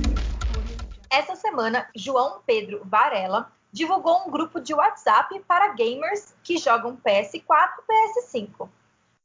Essa 1.13 1.37
semana, 1.37 1.87
João 1.95 2.41
Pedro 2.47 2.81
Varela 2.83 3.53
divulgou 3.73 4.27
um 4.27 4.31
grupo 4.31 4.61
de 4.61 4.75
WhatsApp 4.75 5.39
para 5.47 5.75
gamers 5.75 6.35
que 6.43 6.59
jogam 6.59 6.97
PS4 6.97 7.35
e 7.35 7.45
PS5. 7.47 8.69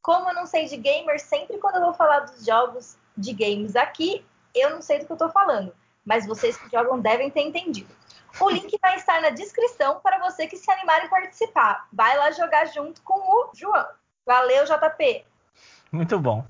Como 0.02 0.30
eu 0.30 0.36
não 0.36 0.46
sei 0.46 0.66
de 0.66 0.78
gamers, 0.78 1.24
sempre 1.24 1.58
quando 1.58 1.76
eu 1.76 1.82
vou 1.82 1.94
falar 1.94 2.20
dos 2.20 2.46
jogos 2.46 2.98
de 3.18 3.34
games 3.34 3.76
aqui, 3.76 4.24
eu 4.54 4.70
não 4.70 4.82
sei 4.82 5.00
do 5.00 5.06
que 5.06 5.12
eu 5.12 5.18
tô 5.18 5.30
falando, 5.30 5.74
mas 6.06 6.28
vocês 6.28 6.58
que 6.58 6.70
jogam 6.70 7.00
devem 7.00 7.30
ter 7.30 7.42
entendido. 7.42 7.94
O 8.40 8.50
link 8.50 8.78
vai 8.82 8.98
estar 8.98 9.22
na 9.22 9.30
descrição 9.30 10.00
para 10.02 10.20
você 10.20 10.46
que 10.46 10.58
se 10.58 10.70
animar 10.70 11.06
em 11.06 11.10
participar. 11.10 11.88
Vai 11.92 12.18
lá 12.18 12.32
jogar 12.32 12.66
junto 12.66 13.02
com 13.02 13.14
o 13.14 13.50
João. 13.54 13.86
Valeu, 14.26 14.66
JP! 14.66 15.26
Muito 15.92 16.20
bom. 16.20 16.46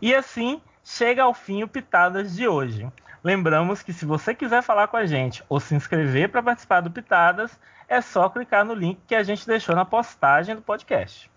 E 0.00 0.14
assim 0.14 0.60
chega 0.84 1.22
ao 1.22 1.32
fim 1.32 1.62
o 1.62 1.68
Pitadas 1.68 2.34
de 2.34 2.46
hoje. 2.46 2.90
Lembramos 3.22 3.82
que 3.82 3.92
se 3.92 4.04
você 4.04 4.34
quiser 4.34 4.62
falar 4.62 4.88
com 4.88 4.96
a 4.96 5.04
gente 5.04 5.44
ou 5.48 5.60
se 5.60 5.74
inscrever 5.74 6.30
para 6.30 6.42
participar 6.42 6.80
do 6.80 6.90
Pitadas, 6.90 7.58
é 7.88 8.00
só 8.00 8.28
clicar 8.28 8.64
no 8.64 8.74
link 8.74 9.00
que 9.06 9.14
a 9.14 9.22
gente 9.22 9.46
deixou 9.46 9.74
na 9.74 9.84
postagem 9.84 10.54
do 10.54 10.62
podcast. 10.62 11.30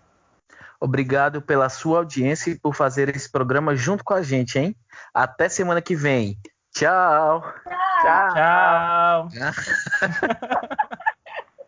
Obrigado 0.80 1.40
pela 1.42 1.68
sua 1.68 1.98
audiência 1.98 2.50
e 2.50 2.58
por 2.58 2.74
fazer 2.74 3.14
esse 3.14 3.30
programa 3.30 3.74
junto 3.74 4.04
com 4.04 4.14
a 4.14 4.22
gente, 4.22 4.58
hein? 4.58 4.76
Até 5.12 5.48
semana 5.48 5.80
que 5.80 5.94
vem. 5.94 6.38
Tchau! 6.74 7.42
Tchau. 8.02 9.28
Tchau! 9.28 9.54